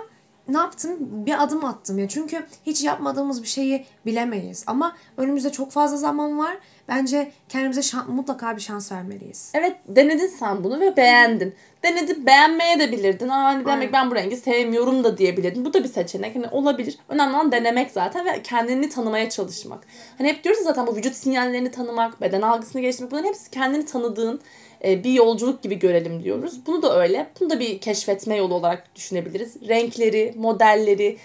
ne 0.49 0.57
yaptım? 0.57 0.97
Bir 0.99 1.43
adım 1.43 1.65
attım 1.65 1.99
ya. 1.99 2.07
Çünkü 2.07 2.45
hiç 2.65 2.83
yapmadığımız 2.83 3.43
bir 3.43 3.47
şeyi 3.47 3.85
bilemeyiz. 4.05 4.63
Ama 4.67 4.95
önümüzde 5.17 5.51
çok 5.51 5.71
fazla 5.71 5.97
zaman 5.97 6.37
var. 6.37 6.57
Bence 6.87 7.31
kendimize 7.49 7.81
şan- 7.81 8.07
mutlaka 8.11 8.55
bir 8.55 8.61
şans 8.61 8.91
vermeliyiz. 8.91 9.51
Evet 9.53 9.77
denedin 9.87 10.27
sen 10.27 10.63
bunu 10.63 10.79
ve 10.79 10.97
beğendin. 10.97 11.55
Denedin 11.83 12.25
beğenmeye 12.25 12.79
de 12.79 12.91
bilirdin. 12.91 13.29
Aa, 13.29 13.43
hani 13.43 13.65
demek 13.65 13.93
ben 13.93 14.11
bu 14.11 14.15
rengi 14.15 14.37
sevmiyorum 14.37 15.03
da 15.03 15.17
diyebilirdin. 15.17 15.65
Bu 15.65 15.73
da 15.73 15.83
bir 15.83 15.89
seçenek. 15.89 16.35
Hani 16.35 16.47
olabilir. 16.47 16.97
Önemli 17.09 17.35
olan 17.35 17.51
denemek 17.51 17.91
zaten 17.91 18.25
ve 18.25 18.41
kendini 18.43 18.89
tanımaya 18.89 19.29
çalışmak. 19.29 19.83
Hani 20.17 20.27
hep 20.27 20.43
diyoruz 20.43 20.63
zaten 20.63 20.87
bu 20.87 20.95
vücut 20.95 21.15
sinyallerini 21.15 21.71
tanımak, 21.71 22.21
beden 22.21 22.41
algısını 22.41 22.81
geliştirmek 22.81 23.11
bunların 23.11 23.27
hepsi 23.27 23.51
kendini 23.51 23.85
tanıdığın 23.85 24.41
bir 24.83 25.13
yolculuk 25.13 25.63
gibi 25.63 25.79
görelim 25.79 26.23
diyoruz. 26.23 26.65
Bunu 26.65 26.81
da 26.81 27.01
öyle. 27.01 27.27
Bunu 27.39 27.49
da 27.49 27.59
bir 27.59 27.79
keşfetme 27.79 28.35
yolu 28.35 28.53
olarak 28.53 28.95
düşünebiliriz. 28.95 29.55
Renkleri, 29.67 30.33
modelleri, 30.37 31.17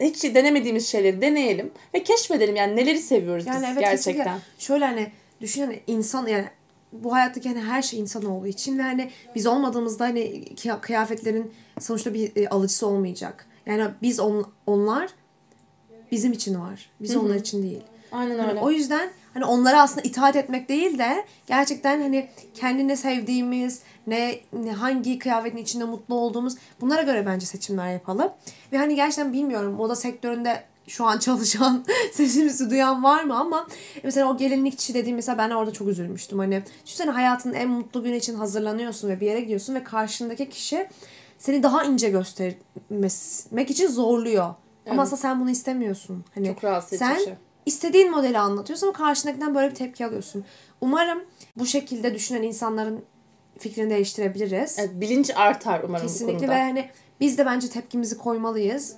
hiç 0.00 0.24
denemediğimiz 0.24 0.86
şeyleri 0.88 1.20
deneyelim 1.22 1.70
ve 1.94 2.02
keşfedelim 2.02 2.56
yani 2.56 2.76
neleri 2.76 2.98
seviyoruz 2.98 3.46
Yani 3.46 3.56
biz 3.62 3.68
evet 3.68 3.80
gerçekten. 3.80 4.38
Şöyle 4.58 4.84
hani 4.84 5.06
düşün 5.40 5.62
hani 5.62 5.80
insan 5.86 6.26
yani 6.26 6.44
bu 6.92 7.12
hayattaki 7.12 7.48
hani 7.48 7.60
her 7.60 7.82
şey 7.82 8.00
insan 8.00 8.24
olduğu 8.24 8.46
için 8.46 8.78
ve 8.78 8.82
hani 8.82 9.10
biz 9.34 9.46
olmadığımızda 9.46 10.04
hani 10.04 10.44
kıya- 10.54 10.80
kıyafetlerin 10.80 11.52
sonuçta 11.80 12.14
bir 12.14 12.36
e, 12.36 12.48
alıcısı 12.48 12.86
olmayacak. 12.86 13.46
Yani 13.66 13.84
biz 14.02 14.20
on, 14.20 14.46
onlar 14.66 15.10
bizim 16.12 16.32
için 16.32 16.60
var. 16.60 16.90
Biz 17.00 17.16
onlar 17.16 17.34
için 17.34 17.62
değil. 17.62 17.80
Aynen 18.12 18.38
Hani 18.38 18.50
öyle. 18.50 18.60
o 18.60 18.70
yüzden 18.70 19.10
hani 19.34 19.44
onlara 19.44 19.82
aslında 19.82 20.02
itaat 20.02 20.36
etmek 20.36 20.68
değil 20.68 20.98
de 20.98 21.24
gerçekten 21.46 22.00
hani 22.00 22.28
kendine 22.54 22.96
sevdiğimiz 22.96 23.82
ne, 24.06 24.40
ne 24.52 24.72
hangi 24.72 25.18
kıyafetin 25.18 25.56
içinde 25.58 25.84
mutlu 25.84 26.14
olduğumuz 26.14 26.54
bunlara 26.80 27.02
göre 27.02 27.26
bence 27.26 27.46
seçimler 27.46 27.92
yapalım. 27.92 28.32
Ve 28.72 28.78
hani 28.78 28.94
gerçekten 28.94 29.32
bilmiyorum 29.32 29.72
moda 29.72 29.96
sektöründe 29.96 30.64
şu 30.86 31.04
an 31.04 31.18
çalışan 31.18 31.84
sesimizi 32.12 32.70
duyan 32.70 33.04
var 33.04 33.24
mı 33.24 33.38
ama 33.38 33.66
mesela 34.04 34.30
o 34.30 34.36
gelinlikçi 34.36 34.94
dediğim 34.94 35.16
mesela 35.16 35.38
ben 35.38 35.50
orada 35.50 35.72
çok 35.72 35.88
üzülmüştüm. 35.88 36.38
Hani 36.38 36.62
düşünsene 36.86 37.10
hayatın 37.10 37.52
en 37.52 37.68
mutlu 37.68 38.02
günü 38.02 38.16
için 38.16 38.34
hazırlanıyorsun 38.34 39.08
ve 39.08 39.20
bir 39.20 39.26
yere 39.26 39.40
gidiyorsun 39.40 39.74
ve 39.74 39.84
karşındaki 39.84 40.48
kişi 40.48 40.88
seni 41.38 41.62
daha 41.62 41.84
ince 41.84 42.08
göstermek 42.08 43.70
için 43.70 43.88
zorluyor. 43.88 44.54
Ama 44.90 45.02
aslında 45.02 45.16
sen 45.16 45.40
bunu 45.40 45.50
istemiyorsun. 45.50 46.24
Hani 46.34 46.46
Çok 46.46 46.64
rahatsız 46.64 47.02
edici 47.02 47.24
sen. 47.24 47.36
istediğin 47.66 48.10
modeli 48.10 48.38
anlatıyorsun 48.38 48.86
ama 48.86 48.96
karşındakinden 48.96 49.54
böyle 49.54 49.70
bir 49.70 49.74
tepki 49.74 50.06
alıyorsun. 50.06 50.44
Umarım 50.80 51.22
bu 51.56 51.66
şekilde 51.66 52.14
düşünen 52.14 52.42
insanların 52.42 53.04
fikrini 53.58 53.90
değiştirebiliriz. 53.90 54.78
Evet, 54.78 54.90
bilinç 54.94 55.30
artar 55.36 55.80
umarım 55.84 56.04
bu 56.04 56.08
Kesinlikle 56.08 56.38
konuda. 56.38 56.52
ve 56.54 56.60
hani 56.62 56.88
biz 57.20 57.38
de 57.38 57.46
bence 57.46 57.68
tepkimizi 57.68 58.18
koymalıyız. 58.18 58.96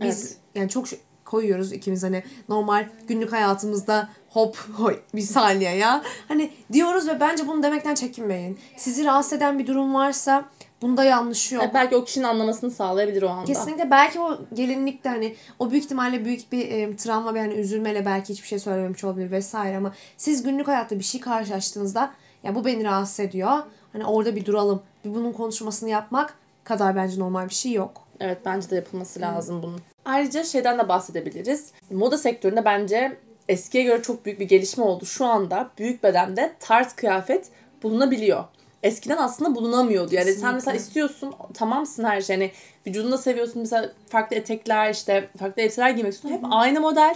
Biz 0.00 0.24
Evet. 0.24 0.36
yani 0.54 0.68
çok 0.68 0.86
koyuyoruz 1.24 1.72
ikimiz 1.72 2.02
hani 2.02 2.22
normal 2.48 2.88
günlük 3.08 3.32
hayatımızda 3.32 4.08
hop 4.28 4.56
hoy 4.56 5.00
bir 5.14 5.22
saniye 5.22 5.76
ya. 5.76 6.02
Hani 6.28 6.50
diyoruz 6.72 7.08
ve 7.08 7.20
bence 7.20 7.46
bunu 7.46 7.62
demekten 7.62 7.94
çekinmeyin. 7.94 8.58
Sizi 8.76 9.04
rahatsız 9.04 9.32
eden 9.32 9.58
bir 9.58 9.66
durum 9.66 9.94
varsa 9.94 10.44
bunda 10.82 11.04
yanlış 11.04 11.52
yok. 11.52 11.62
Evet, 11.64 11.74
belki 11.74 11.96
o 11.96 12.04
kişinin 12.04 12.24
anlamasını 12.24 12.70
sağlayabilir 12.70 13.22
o 13.22 13.28
anda. 13.28 13.44
Kesinlikle 13.44 13.90
belki 13.90 14.20
o 14.20 14.38
gelinlikte 14.54 15.08
hani 15.08 15.36
o 15.58 15.70
büyük 15.70 15.84
ihtimalle 15.84 16.24
büyük 16.24 16.52
bir 16.52 16.70
e, 16.70 16.96
travma 16.96 17.34
bir 17.34 17.40
hani 17.40 17.54
üzülmeyle 17.54 18.06
belki 18.06 18.32
hiçbir 18.32 18.48
şey 18.48 18.58
söylememiş 18.58 19.04
olabilir 19.04 19.30
vesaire 19.30 19.76
ama 19.76 19.92
siz 20.16 20.42
günlük 20.42 20.68
hayatta 20.68 20.98
bir 20.98 21.04
şey 21.04 21.20
karşılaştığınızda 21.20 22.10
ya 22.42 22.54
bu 22.54 22.64
beni 22.64 22.84
rahatsız 22.84 23.20
ediyor. 23.20 23.58
Hani 23.92 24.04
orada 24.04 24.36
bir 24.36 24.44
duralım. 24.46 24.82
Bir 25.04 25.14
bunun 25.14 25.32
konuşmasını 25.32 25.88
yapmak 25.88 26.34
kadar 26.64 26.96
bence 26.96 27.20
normal 27.20 27.48
bir 27.48 27.54
şey 27.54 27.72
yok. 27.72 28.02
Evet 28.20 28.38
bence 28.44 28.70
de 28.70 28.76
yapılması 28.76 29.20
lazım 29.20 29.62
bunun. 29.62 29.80
Ayrıca 30.04 30.44
şeyden 30.44 30.78
de 30.78 30.88
bahsedebiliriz. 30.88 31.72
Moda 31.90 32.18
sektöründe 32.18 32.64
bence 32.64 33.16
eskiye 33.48 33.84
göre 33.84 34.02
çok 34.02 34.24
büyük 34.24 34.40
bir 34.40 34.48
gelişme 34.48 34.84
oldu. 34.84 35.06
Şu 35.06 35.26
anda 35.26 35.70
büyük 35.78 36.02
bedende 36.02 36.52
tarz 36.60 36.92
kıyafet 36.92 37.48
bulunabiliyor. 37.82 38.44
Eskiden 38.82 39.16
aslında 39.16 39.54
bulunamıyordu. 39.54 40.14
Yani 40.14 40.24
sen 40.24 40.32
Kesinlikle. 40.32 40.54
mesela 40.54 40.76
istiyorsun 40.76 41.34
tamamsın 41.54 42.04
her 42.04 42.20
şey. 42.20 42.36
Hani 42.36 42.50
vücudunu 42.86 43.12
da 43.12 43.18
seviyorsun 43.18 43.62
mesela 43.62 43.92
farklı 44.08 44.36
etekler 44.36 44.90
işte 44.94 45.28
farklı 45.38 45.62
elbiseler 45.62 45.90
giymek 45.90 46.12
istiyorsun. 46.12 46.44
Hep 46.44 46.52
aynı 46.52 46.80
model. 46.80 47.14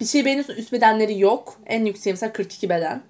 Bir 0.00 0.04
şey 0.04 0.24
beğeniyorsun 0.24 0.54
üst 0.54 0.72
bedenleri 0.72 1.18
yok. 1.20 1.54
En 1.66 1.84
yükseği 1.84 2.12
mesela 2.14 2.32
42 2.32 2.68
beden. 2.68 3.02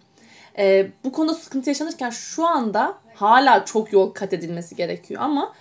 Ee, 0.58 0.86
bu 1.04 1.12
konuda 1.12 1.34
sıkıntı 1.34 1.70
yaşanırken 1.70 2.10
şu 2.10 2.46
anda 2.46 2.94
hala 3.14 3.64
çok 3.64 3.92
yol 3.92 4.10
kat 4.14 4.32
edilmesi 4.32 4.76
gerekiyor 4.76 5.20
ama 5.22 5.52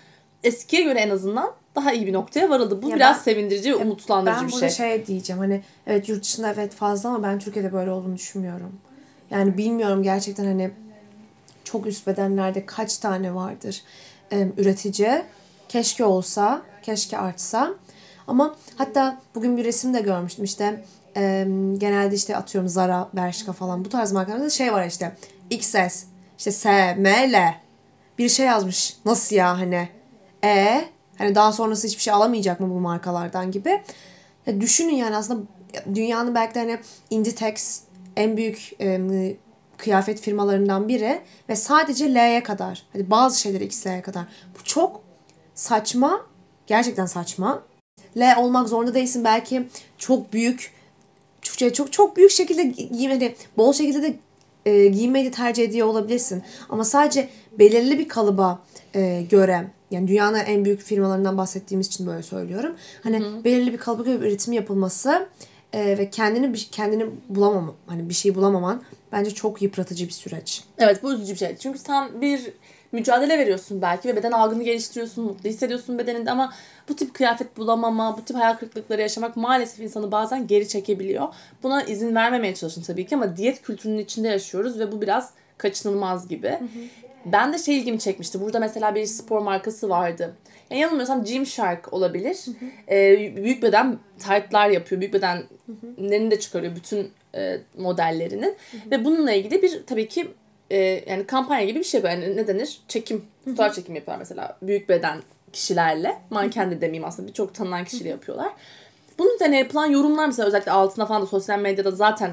eskiye 0.43 0.81
göre 0.83 0.99
en 0.99 1.09
azından 1.09 1.51
daha 1.75 1.91
iyi 1.93 2.07
bir 2.07 2.13
noktaya 2.13 2.49
varıldı. 2.49 2.81
Bu 2.81 2.89
Ya 2.89 2.95
biraz 2.95 3.17
ben- 3.17 3.21
sevindirici 3.23 3.71
ve 3.71 3.75
umutlandırıcı 3.75 4.39
Ben 4.41 4.47
bir 4.47 4.53
burada 4.53 4.69
şey. 4.69 4.87
şey. 4.97 5.05
diyeceğim 5.07 5.39
hani 5.39 5.61
evet 5.87 6.09
yurt 6.09 6.23
dışında 6.23 6.53
evet 6.53 6.73
fazla 6.73 7.09
ama 7.09 7.23
ben 7.23 7.39
Türkiye'de 7.39 7.73
böyle 7.73 7.91
olduğunu 7.91 8.15
düşünmüyorum. 8.15 8.71
Yani 9.31 9.57
bilmiyorum 9.57 10.03
gerçekten 10.03 10.45
hani 10.45 10.71
çok 11.73 11.87
üst 11.87 12.07
bedenlerde 12.07 12.65
kaç 12.65 12.97
tane 12.97 13.35
vardır 13.35 13.81
e, 14.31 14.47
üretici. 14.57 15.23
Keşke 15.69 16.05
olsa, 16.05 16.61
keşke 16.83 17.17
artsa. 17.17 17.73
Ama 18.27 18.55
hatta 18.77 19.21
bugün 19.35 19.57
bir 19.57 19.65
resim 19.65 19.93
de 19.93 20.01
görmüştüm 20.01 20.45
işte 20.45 20.83
e, 21.17 21.47
genelde 21.77 22.15
işte 22.15 22.37
atıyorum 22.37 22.69
Zara, 22.69 23.09
Bershka 23.13 23.53
falan 23.53 23.85
bu 23.85 23.89
tarz 23.89 24.11
markalarda 24.11 24.49
şey 24.49 24.73
var 24.73 24.85
işte 24.85 25.15
XS, 25.49 25.75
işte 26.37 26.51
S, 26.51 26.95
M, 26.97 27.31
L 27.31 27.55
bir 28.17 28.29
şey 28.29 28.45
yazmış. 28.45 28.97
Nasıl 29.05 29.35
ya 29.35 29.59
hani? 29.59 29.89
E 30.43 30.85
hani 31.17 31.35
daha 31.35 31.51
sonrası 31.51 31.87
hiçbir 31.87 32.01
şey 32.01 32.13
alamayacak 32.13 32.59
mı 32.59 32.69
bu 32.69 32.79
markalardan 32.79 33.51
gibi. 33.51 33.81
Ya 34.45 34.61
düşünün 34.61 34.95
yani 34.95 35.15
aslında 35.15 35.43
dünyanın 35.95 36.35
belki 36.35 36.55
de 36.55 36.59
hani 36.59 36.79
Inditex 37.09 37.81
en 38.15 38.37
büyük 38.37 38.71
e, 38.81 38.99
kıyafet 39.83 40.21
firmalarından 40.21 40.87
biri 40.87 41.21
ve 41.49 41.55
sadece 41.55 42.13
L'ye 42.13 42.43
kadar. 42.43 42.83
Hani 42.93 43.09
bazı 43.09 43.39
şeyleri 43.39 43.65
XL'ye 43.65 44.01
kadar. 44.01 44.23
Bu 44.59 44.63
çok 44.63 45.01
saçma. 45.55 46.25
Gerçekten 46.67 47.05
saçma. 47.05 47.63
L 48.17 48.37
olmak 48.37 48.69
zorunda 48.69 48.93
değilsin. 48.93 49.23
Belki 49.23 49.67
çok 49.97 50.33
büyük 50.33 50.73
çok 51.41 51.75
çok 51.75 51.93
çok 51.93 52.17
büyük 52.17 52.31
şekilde 52.31 52.61
gi- 52.61 52.97
giymedi, 52.97 53.35
bol 53.57 53.73
şekilde 53.73 54.01
de 54.01 54.15
e, 54.65 54.87
giymeyi 54.87 55.31
tercih 55.31 55.63
ediyor 55.63 55.87
olabilirsin. 55.87 56.43
Ama 56.69 56.83
sadece 56.85 57.29
belirli 57.59 57.99
bir 57.99 58.07
kalıba 58.07 58.59
e, 58.95 59.21
göre 59.29 59.67
yani 59.91 60.07
dünyanın 60.07 60.39
en 60.39 60.65
büyük 60.65 60.81
firmalarından 60.81 61.37
bahsettiğimiz 61.37 61.87
için 61.87 62.07
böyle 62.07 62.23
söylüyorum. 62.23 62.75
Hani 63.03 63.23
belirli 63.43 63.73
bir 63.73 63.77
kalıba 63.77 64.03
göre 64.03 64.17
üretim 64.17 64.53
yapılması 64.53 65.27
e, 65.73 65.97
ve 65.97 66.09
kendini 66.09 66.55
kendini 66.55 67.05
bulamam 67.29 67.73
hani 67.87 68.09
bir 68.09 68.13
şey 68.13 68.35
bulamaman 68.35 68.81
bence 69.13 69.31
çok 69.31 69.61
yıpratıcı 69.61 70.07
bir 70.07 70.11
süreç. 70.11 70.63
Evet 70.77 71.03
bu 71.03 71.13
üzücü 71.13 71.33
bir 71.33 71.37
şey. 71.37 71.57
Çünkü 71.57 71.79
sen 71.79 72.21
bir 72.21 72.53
mücadele 72.91 73.37
veriyorsun 73.39 73.81
belki 73.81 74.07
ve 74.09 74.15
beden 74.15 74.31
algını 74.31 74.63
geliştiriyorsun, 74.63 75.23
mutlu 75.23 75.49
hissediyorsun 75.49 75.97
bedeninde 75.97 76.31
ama 76.31 76.53
bu 76.89 76.95
tip 76.95 77.13
kıyafet 77.13 77.57
bulamama, 77.57 78.17
bu 78.17 78.25
tip 78.25 78.37
hayal 78.37 78.53
kırıklıkları 78.53 79.01
yaşamak 79.01 79.37
maalesef 79.37 79.79
insanı 79.79 80.11
bazen 80.11 80.47
geri 80.47 80.67
çekebiliyor. 80.67 81.27
Buna 81.63 81.83
izin 81.83 82.15
vermemeye 82.15 82.55
çalışın 82.55 82.81
tabii 82.81 83.05
ki 83.05 83.15
ama 83.15 83.37
diyet 83.37 83.61
kültürünün 83.61 83.97
içinde 83.97 84.27
yaşıyoruz 84.27 84.79
ve 84.79 84.91
bu 84.91 85.01
biraz 85.01 85.29
kaçınılmaz 85.57 86.27
gibi. 86.27 86.59
Ben 87.25 87.53
de 87.53 87.57
şey 87.57 87.77
ilgimi 87.77 87.99
çekmişti. 87.99 88.41
Burada 88.41 88.59
mesela 88.59 88.95
bir 88.95 89.05
spor 89.05 89.39
markası 89.39 89.89
vardı. 89.89 90.33
Yani 90.73 90.81
yanılmıyorsam 90.81 91.23
Gymshark 91.23 91.93
olabilir. 91.93 92.37
Ee, 92.89 93.35
büyük 93.35 93.63
beden 93.63 93.97
tight'lar 94.19 94.69
yapıyor. 94.69 95.01
Büyük 95.01 95.13
bedenlerini 95.13 96.31
de 96.31 96.39
çıkarıyor 96.39 96.75
bütün 96.75 97.11
e, 97.35 97.57
modellerinin. 97.77 98.55
Ve 98.91 99.05
bununla 99.05 99.31
ilgili 99.31 99.61
bir 99.61 99.83
tabii 99.87 100.07
ki 100.07 100.27
e, 100.71 100.77
yani 101.07 101.25
kampanya 101.27 101.65
gibi 101.65 101.79
bir 101.79 101.83
şey. 101.83 102.01
Yani 102.01 102.37
ne 102.37 102.47
denir? 102.47 102.81
Çekim. 102.87 103.25
Fotoğraf 103.45 103.75
çekim 103.75 103.95
yapıyorlar 103.95 104.19
mesela. 104.19 104.57
Büyük 104.61 104.89
beden 104.89 105.17
kişilerle. 105.53 106.17
Manken 106.29 106.71
de 106.71 106.81
demeyeyim 106.81 107.05
aslında. 107.05 107.27
Birçok 107.27 107.53
tanınan 107.53 107.85
kişiyle 107.85 108.09
yapıyorlar. 108.09 108.53
Bunun 109.19 109.35
üzerine 109.35 109.57
yapılan 109.57 109.87
yorumlar 109.87 110.27
mesela 110.27 110.47
özellikle 110.47 110.71
altına 110.71 111.05
falan 111.05 111.21
da 111.21 111.25
sosyal 111.25 111.59
medyada 111.59 111.91
zaten 111.91 112.31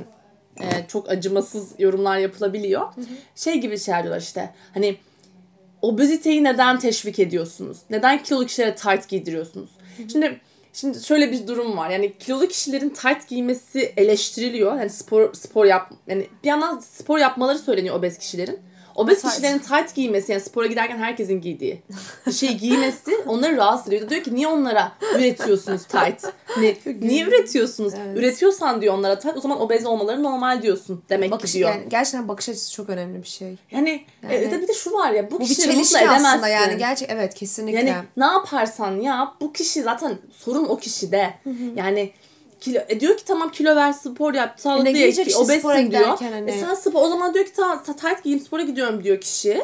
e, 0.60 0.66
çok 0.88 1.10
acımasız 1.10 1.74
yorumlar 1.78 2.18
yapılabiliyor. 2.18 2.86
Şey 3.36 3.54
gibi 3.60 3.78
şeyler 3.78 4.02
diyorlar 4.02 4.20
işte. 4.20 4.50
Hani 4.74 4.96
obeziteyi 5.82 6.44
neden 6.44 6.78
teşvik 6.78 7.18
ediyorsunuz? 7.18 7.78
Neden 7.90 8.22
kilolu 8.22 8.46
kişilere 8.46 8.74
tight 8.74 9.08
giydiriyorsunuz? 9.08 9.70
Şimdi 10.12 10.40
şimdi 10.72 11.04
şöyle 11.04 11.32
bir 11.32 11.46
durum 11.46 11.76
var. 11.76 11.90
Yani 11.90 12.18
kilolu 12.18 12.48
kişilerin 12.48 12.88
tight 12.88 13.28
giymesi 13.28 13.92
eleştiriliyor. 13.96 14.76
Yani 14.76 14.90
spor 14.90 15.34
spor 15.34 15.64
yap 15.64 15.92
yani 16.06 16.26
bir 16.44 16.48
yandan 16.48 16.78
spor 16.78 17.18
yapmaları 17.18 17.58
söyleniyor 17.58 17.96
obez 17.96 18.18
kişilerin. 18.18 18.58
Obez 19.00 19.22
Tight. 19.22 19.30
kişilerin 19.34 19.58
tight 19.58 19.94
giymesi 19.94 20.32
yani 20.32 20.40
spora 20.42 20.66
giderken 20.66 20.98
herkesin 20.98 21.40
giydiği 21.40 21.82
bir 22.26 22.32
şey 22.32 22.54
giymesi 22.58 23.10
onları 23.26 23.56
rahatsız 23.56 23.92
ediyor. 23.92 24.10
Diyor 24.10 24.22
ki 24.22 24.34
niye 24.34 24.48
onlara 24.48 24.92
üretiyorsunuz 25.16 25.84
tight? 25.84 26.24
Ne, 26.60 26.74
niye 27.00 27.24
üretiyorsunuz? 27.24 27.94
Evet. 28.04 28.18
Üretiyorsan 28.18 28.82
diyor 28.82 28.94
onlara 28.94 29.18
tak 29.18 29.36
o 29.36 29.40
zaman 29.40 29.60
obez 29.60 29.86
olmaları 29.86 30.22
normal 30.22 30.62
diyorsun 30.62 31.02
demek 31.08 31.30
Bakış, 31.30 31.52
ki 31.52 31.58
diyor. 31.58 31.70
yani 31.70 31.84
gerçekten 31.88 32.28
bakış 32.28 32.48
açısı 32.48 32.72
çok 32.72 32.88
önemli 32.90 33.22
bir 33.22 33.28
şey. 33.28 33.56
Yani, 33.70 34.04
Yani- 34.22 34.34
e, 34.34 34.50
de 34.50 34.62
bir 34.62 34.68
de 34.68 34.72
şu 34.74 34.92
var 34.92 35.10
ya 35.12 35.30
bu, 35.30 35.40
Bu 35.40 35.44
kişileri 35.44 35.76
mutlu 35.76 35.98
edemezsin. 35.98 36.24
aslında 36.24 36.48
yani. 36.48 36.78
Gerçek 36.78 37.08
evet 37.10 37.34
kesinlikle. 37.34 37.78
Yani 37.78 37.94
ne 38.16 38.24
yaparsan 38.24 39.00
yap 39.00 39.36
bu 39.40 39.52
kişi 39.52 39.82
zaten 39.82 40.18
sorun 40.36 40.64
o 40.64 40.76
kişide. 40.78 41.34
Yani 41.76 42.12
kilo, 42.60 42.78
e 42.88 43.00
diyor 43.00 43.16
ki 43.16 43.24
tamam 43.24 43.50
kilo 43.50 43.76
ver 43.76 43.92
spor 43.92 44.34
yap 44.34 44.54
sağlıklı 44.60 44.84
ne 44.84 44.98
ye 44.98 45.12
obezsin 45.36 45.90
diyor. 45.90 46.18
hani? 46.20 46.50
E 46.50 46.60
sen 46.60 46.74
spor 46.74 47.02
o 47.02 47.08
zaman 47.08 47.34
diyor 47.34 47.44
ki 47.44 47.52
tamam 47.56 47.82
ta- 47.86 47.96
tight 47.96 48.24
giyeyim 48.24 48.44
spora 48.44 48.62
gidiyorum 48.62 49.04
diyor 49.04 49.20
kişi. 49.20 49.60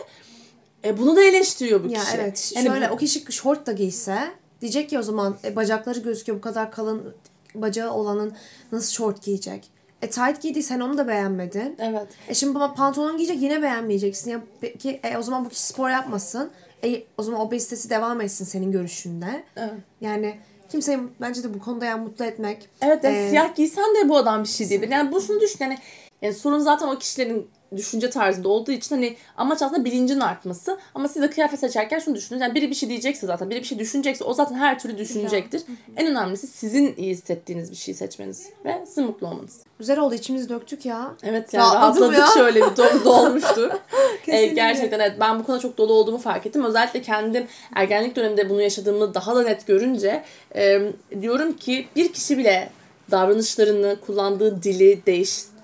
E 0.84 0.98
bunu 0.98 1.16
da 1.16 1.22
eleştiriyor 1.22 1.84
bu 1.84 1.88
Ya 1.88 2.00
kişi. 2.00 2.16
evet. 2.16 2.52
Yani 2.56 2.66
şöyle 2.66 2.90
bu- 2.90 2.94
o 2.94 2.96
kişi 2.96 3.32
şort 3.32 3.66
da 3.66 3.72
giyse 3.72 4.18
diyecek 4.60 4.90
ki 4.90 4.98
o 4.98 5.02
zaman 5.02 5.36
e, 5.44 5.56
bacakları 5.56 5.98
gözüküyor 5.98 6.38
bu 6.38 6.42
kadar 6.42 6.70
kalın 6.70 7.14
bacağı 7.54 7.90
olanın 7.92 8.32
nasıl 8.72 8.92
şort 8.92 9.22
giyecek? 9.24 9.70
E 10.02 10.10
tight 10.10 10.42
giydi 10.42 10.62
sen 10.62 10.80
onu 10.80 10.98
da 10.98 11.08
beğenmedin. 11.08 11.76
Evet. 11.78 12.06
E 12.28 12.34
şimdi 12.34 12.54
baba 12.54 12.74
pantolon 12.74 13.16
giyecek 13.16 13.42
yine 13.42 13.62
beğenmeyeceksin. 13.62 14.30
Ya 14.30 14.40
peki 14.60 15.00
e, 15.02 15.16
o 15.18 15.22
zaman 15.22 15.44
bu 15.44 15.48
kişi 15.48 15.62
spor 15.62 15.90
yapmasın. 15.90 16.50
E, 16.84 17.02
o 17.18 17.22
zaman 17.22 17.40
obezitesi 17.40 17.90
devam 17.90 18.20
etsin 18.20 18.44
senin 18.44 18.72
görüşünde. 18.72 19.44
Evet. 19.56 19.70
Yani 20.00 20.38
kimseyi 20.68 20.98
bence 21.20 21.42
de 21.42 21.54
bu 21.54 21.58
konuda 21.58 21.84
yani 21.84 22.04
mutlu 22.04 22.24
etmek. 22.24 22.68
Evet 22.82 23.04
yani 23.04 23.16
e, 23.16 23.28
siyah 23.28 23.54
giysen 23.54 23.94
de 23.94 24.08
bu 24.08 24.16
adam 24.16 24.42
bir 24.42 24.48
şey 24.48 24.70
değil. 24.70 24.90
Yani 24.90 25.12
bu 25.12 25.20
şunu 25.20 25.40
düşün 25.40 25.58
yani, 25.60 25.78
yani 26.22 26.34
sorun 26.34 26.58
zaten 26.58 26.88
o 26.88 26.98
kişilerin 26.98 27.50
düşünce 27.76 28.10
tarzında 28.10 28.48
olduğu 28.48 28.72
için 28.72 28.94
hani 28.94 29.16
amaç 29.36 29.62
aslında 29.62 29.84
bilincin 29.84 30.20
artması. 30.20 30.78
Ama 30.94 31.08
siz 31.08 31.22
de 31.22 31.30
kıyafet 31.30 31.60
seçerken 31.60 31.98
şunu 31.98 32.14
düşünün. 32.14 32.40
Yani 32.40 32.54
biri 32.54 32.70
bir 32.70 32.74
şey 32.74 32.88
diyecekse 32.88 33.26
zaten, 33.26 33.50
biri 33.50 33.60
bir 33.60 33.64
şey 33.64 33.78
düşünecekse 33.78 34.24
o 34.24 34.34
zaten 34.34 34.54
her 34.54 34.78
türlü 34.78 34.98
düşünecektir. 34.98 35.62
En 35.96 36.06
önemlisi 36.06 36.46
sizin 36.46 36.94
iyi 36.96 37.10
hissettiğiniz 37.10 37.70
bir 37.70 37.76
şey 37.76 37.94
seçmeniz 37.94 38.46
ve 38.64 38.86
sizin 38.86 39.04
mutlu 39.04 39.26
olmanız. 39.26 39.60
Güzel 39.78 39.98
oldu 39.98 40.14
içimizi 40.14 40.48
döktük 40.48 40.86
ya. 40.86 41.14
Evet 41.22 41.54
yani 41.54 41.62
Rahatladım 41.62 42.12
rahatladık 42.12 42.36
ya. 42.36 42.42
şöyle 42.42 42.60
bir 42.70 42.76
dolu 42.76 43.04
dolmuştu. 43.04 43.80
Evet, 44.28 44.54
gerçekten 44.54 45.00
evet 45.00 45.14
ben 45.20 45.38
bu 45.38 45.44
konuda 45.44 45.60
çok 45.60 45.78
dolu 45.78 45.92
olduğumu 45.92 46.18
fark 46.18 46.46
ettim. 46.46 46.64
Özellikle 46.64 47.02
kendim 47.02 47.46
ergenlik 47.74 48.16
döneminde 48.16 48.50
bunu 48.50 48.62
yaşadığımı 48.62 49.14
daha 49.14 49.36
da 49.36 49.42
net 49.42 49.66
görünce 49.66 50.22
e, 50.56 50.80
diyorum 51.20 51.52
ki 51.52 51.88
bir 51.96 52.12
kişi 52.12 52.38
bile 52.38 52.70
davranışlarını, 53.10 53.96
kullandığı 54.06 54.62
dili 54.62 55.06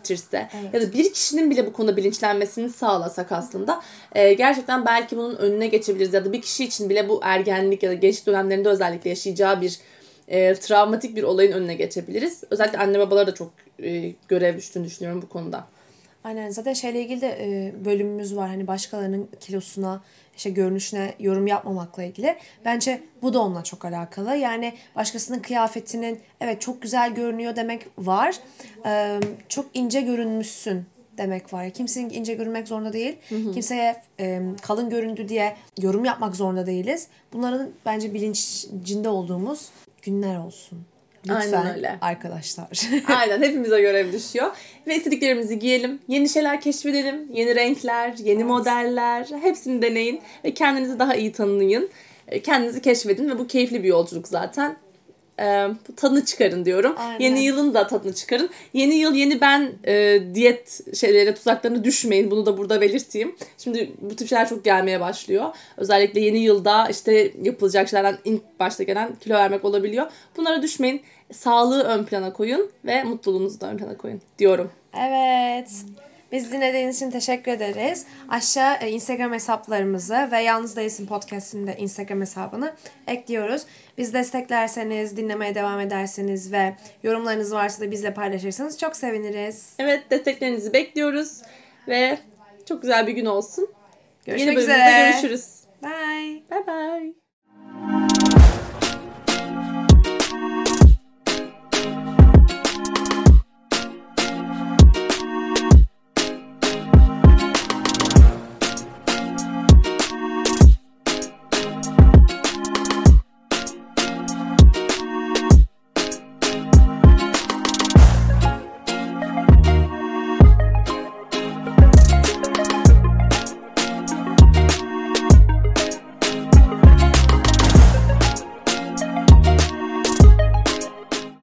değiştirse 0.09 0.49
ya 0.73 0.83
da 0.83 0.93
bir 0.93 1.13
kişinin 1.13 1.51
bile 1.51 1.67
bu 1.67 1.73
konuda 1.73 1.97
bilinçlenmesini 1.97 2.71
sağlasak 2.71 3.33
aslında 3.33 3.83
e, 4.15 4.33
gerçekten 4.33 4.87
belki 4.87 5.17
bunun 5.17 5.37
önüne 5.37 5.67
geçebiliriz 5.67 6.15
ya 6.15 6.25
da 6.25 6.33
bir 6.33 6.43
kişi 6.43 6.65
için 6.65 6.91
bile 6.91 7.09
bu 7.09 7.21
ergenlik 7.23 7.83
ya 7.83 7.91
da 7.91 7.95
genç 7.95 8.27
dönemlerinde 8.27 8.69
özellikle 8.69 9.11
yaşayacağı 9.11 9.61
bir 9.61 9.79
e, 10.29 10.55
travmatik 10.55 11.17
bir 11.17 11.23
olayın 11.23 11.53
önüne 11.53 11.75
geçebiliriz. 11.75 12.45
Özellikle 12.51 12.79
anne 12.79 12.99
babalara 12.99 13.27
da 13.27 13.35
çok 13.35 13.53
e, 13.83 14.13
görev 14.29 14.57
düştüğünü 14.57 14.85
düşünüyorum 14.85 15.23
bu 15.23 15.29
konuda. 15.29 15.65
Aynen 16.25 16.51
zaten 16.51 16.73
şeyle 16.73 17.03
ilgili 17.03 17.21
de 17.21 17.39
e, 17.41 17.73
bölümümüz 17.85 18.37
var 18.37 18.49
hani 18.49 18.67
başkalarının 18.67 19.29
kilosuna 19.41 20.03
işte 20.37 20.51
görünüşüne 20.51 21.15
yorum 21.19 21.47
yapmamakla 21.47 22.03
ilgili. 22.03 22.37
Bence 22.65 23.03
bu 23.23 23.35
da 23.35 23.41
onunla 23.43 23.65
çok 23.65 23.85
alakalı. 23.85 24.37
Yani 24.37 24.73
başkasının 24.97 25.39
kıyafetinin 25.39 26.21
evet 26.41 26.61
çok 26.61 26.83
güzel 26.83 27.15
görünüyor 27.15 27.57
demek 27.57 27.87
var. 27.99 28.37
E, 28.87 29.21
çok 29.49 29.67
ince 29.75 30.01
görünmüşsün 30.01 30.87
demek 31.19 31.53
var. 31.53 31.71
Kimsenin 31.71 32.11
ince 32.11 32.35
görünmek 32.35 32.69
zorunda 32.69 32.93
değil. 32.93 33.17
Kimseye 33.55 34.03
e, 34.21 34.43
kalın 34.63 34.91
göründü 34.91 35.29
diye 35.29 35.57
yorum 35.81 36.05
yapmak 36.05 36.37
zorunda 36.37 36.67
değiliz. 36.67 37.09
Bunların 37.33 37.71
bence 37.87 38.15
bilincinde 38.15 39.09
olduğumuz 39.09 39.71
günler 40.03 40.39
olsun. 40.39 40.92
Lütfen 41.29 41.53
Aynen 41.53 41.75
öyle. 41.77 41.99
arkadaşlar. 42.01 42.69
Aynen 43.19 43.43
hepimize 43.43 43.81
görev 43.81 44.13
düşüyor. 44.13 44.51
Ve 44.87 44.97
istediklerimizi 44.97 45.59
giyelim. 45.59 45.99
Yeni 46.09 46.29
şeyler 46.29 46.61
keşfedelim. 46.61 47.29
Yeni 47.33 47.55
renkler, 47.55 48.15
yeni 48.19 48.45
modeller. 48.45 49.27
Hepsini 49.43 49.83
deneyin. 49.83 50.21
Ve 50.45 50.55
kendinizi 50.55 50.99
daha 50.99 51.15
iyi 51.15 51.33
tanıyın. 51.33 51.91
E, 52.29 52.43
Kendinizi 52.43 52.83
keşfedin 52.83 53.31
ve 53.31 53.39
bu 53.39 53.47
keyifli 53.47 53.83
bir 53.83 53.89
yolculuk 53.89 54.29
zaten. 54.29 54.77
Ee, 55.41 55.69
tadını 55.97 56.25
çıkarın 56.25 56.65
diyorum. 56.65 56.95
Aynen. 56.99 57.21
Yeni 57.21 57.45
yılın 57.45 57.75
da 57.75 57.87
tadını 57.87 58.15
çıkarın. 58.15 58.51
Yeni 58.73 58.95
yıl 58.95 59.15
yeni 59.15 59.41
ben 59.41 59.73
e, 59.87 60.23
diyet 60.35 60.81
şeylere 60.97 61.35
tuzaklarına 61.35 61.85
düşmeyin. 61.85 62.31
Bunu 62.31 62.47
da 62.47 62.59
burada 62.59 62.81
belirteyim. 62.81 63.37
Şimdi 63.59 63.93
bu 64.01 64.17
tip 64.17 64.29
şeyler 64.29 64.49
çok 64.49 64.65
gelmeye 64.65 65.01
başlıyor. 65.01 65.47
Özellikle 65.77 66.21
yeni 66.21 66.39
yılda 66.39 66.89
işte 66.89 67.33
yapılacak 67.43 67.89
şeylerden 67.89 68.19
ilk 68.25 68.61
başta 68.61 68.83
gelen 68.83 69.15
kilo 69.15 69.35
vermek 69.35 69.65
olabiliyor. 69.65 70.07
Bunlara 70.37 70.63
düşmeyin. 70.63 71.03
Sağlığı 71.33 71.83
ön 71.83 72.05
plana 72.05 72.33
koyun 72.33 72.71
ve 72.85 73.05
mutluluğunuzu 73.05 73.61
da 73.61 73.71
ön 73.71 73.79
plana 73.79 73.97
koyun 73.97 74.21
diyorum. 74.39 74.71
Evet. 74.99 75.71
Biz 76.33 76.53
dinlediğiniz 76.53 76.97
için 76.97 77.11
teşekkür 77.11 77.53
ederiz. 77.53 78.07
Aşağı 78.29 78.77
e, 78.81 78.91
Instagram 78.91 79.33
hesaplarımızı 79.33 80.29
ve 80.33 80.41
Yalnız 80.41 80.77
Değilsin 80.77 81.07
Podcast'ın 81.07 81.67
da 81.67 81.73
Instagram 81.73 82.21
hesabını 82.21 82.73
ekliyoruz. 83.07 83.63
Biz 83.99 84.15
desteklerseniz, 84.15 85.17
dinlemeye 85.17 85.55
devam 85.55 85.81
ederseniz 85.81 86.53
ve 86.53 86.75
yorumlarınız 87.03 87.53
varsa 87.53 87.83
da 87.83 87.91
bizle 87.91 88.15
paylaşırsanız 88.15 88.79
çok 88.79 88.97
seviniriz. 88.97 89.75
Evet 89.79 90.11
desteklerinizi 90.11 90.73
bekliyoruz 90.73 91.43
ve 91.89 92.19
çok 92.69 92.83
güzel 92.83 93.07
bir 93.07 93.13
gün 93.13 93.27
olsun. 93.27 93.69
Görüşmek 94.27 94.47
Yeni 94.49 94.57
bölümde 94.57 94.73
üzere. 94.73 95.11
görüşürüz. 95.11 95.61
Bye. 95.83 96.43
Bye 96.51 96.67
bye. 96.67 97.22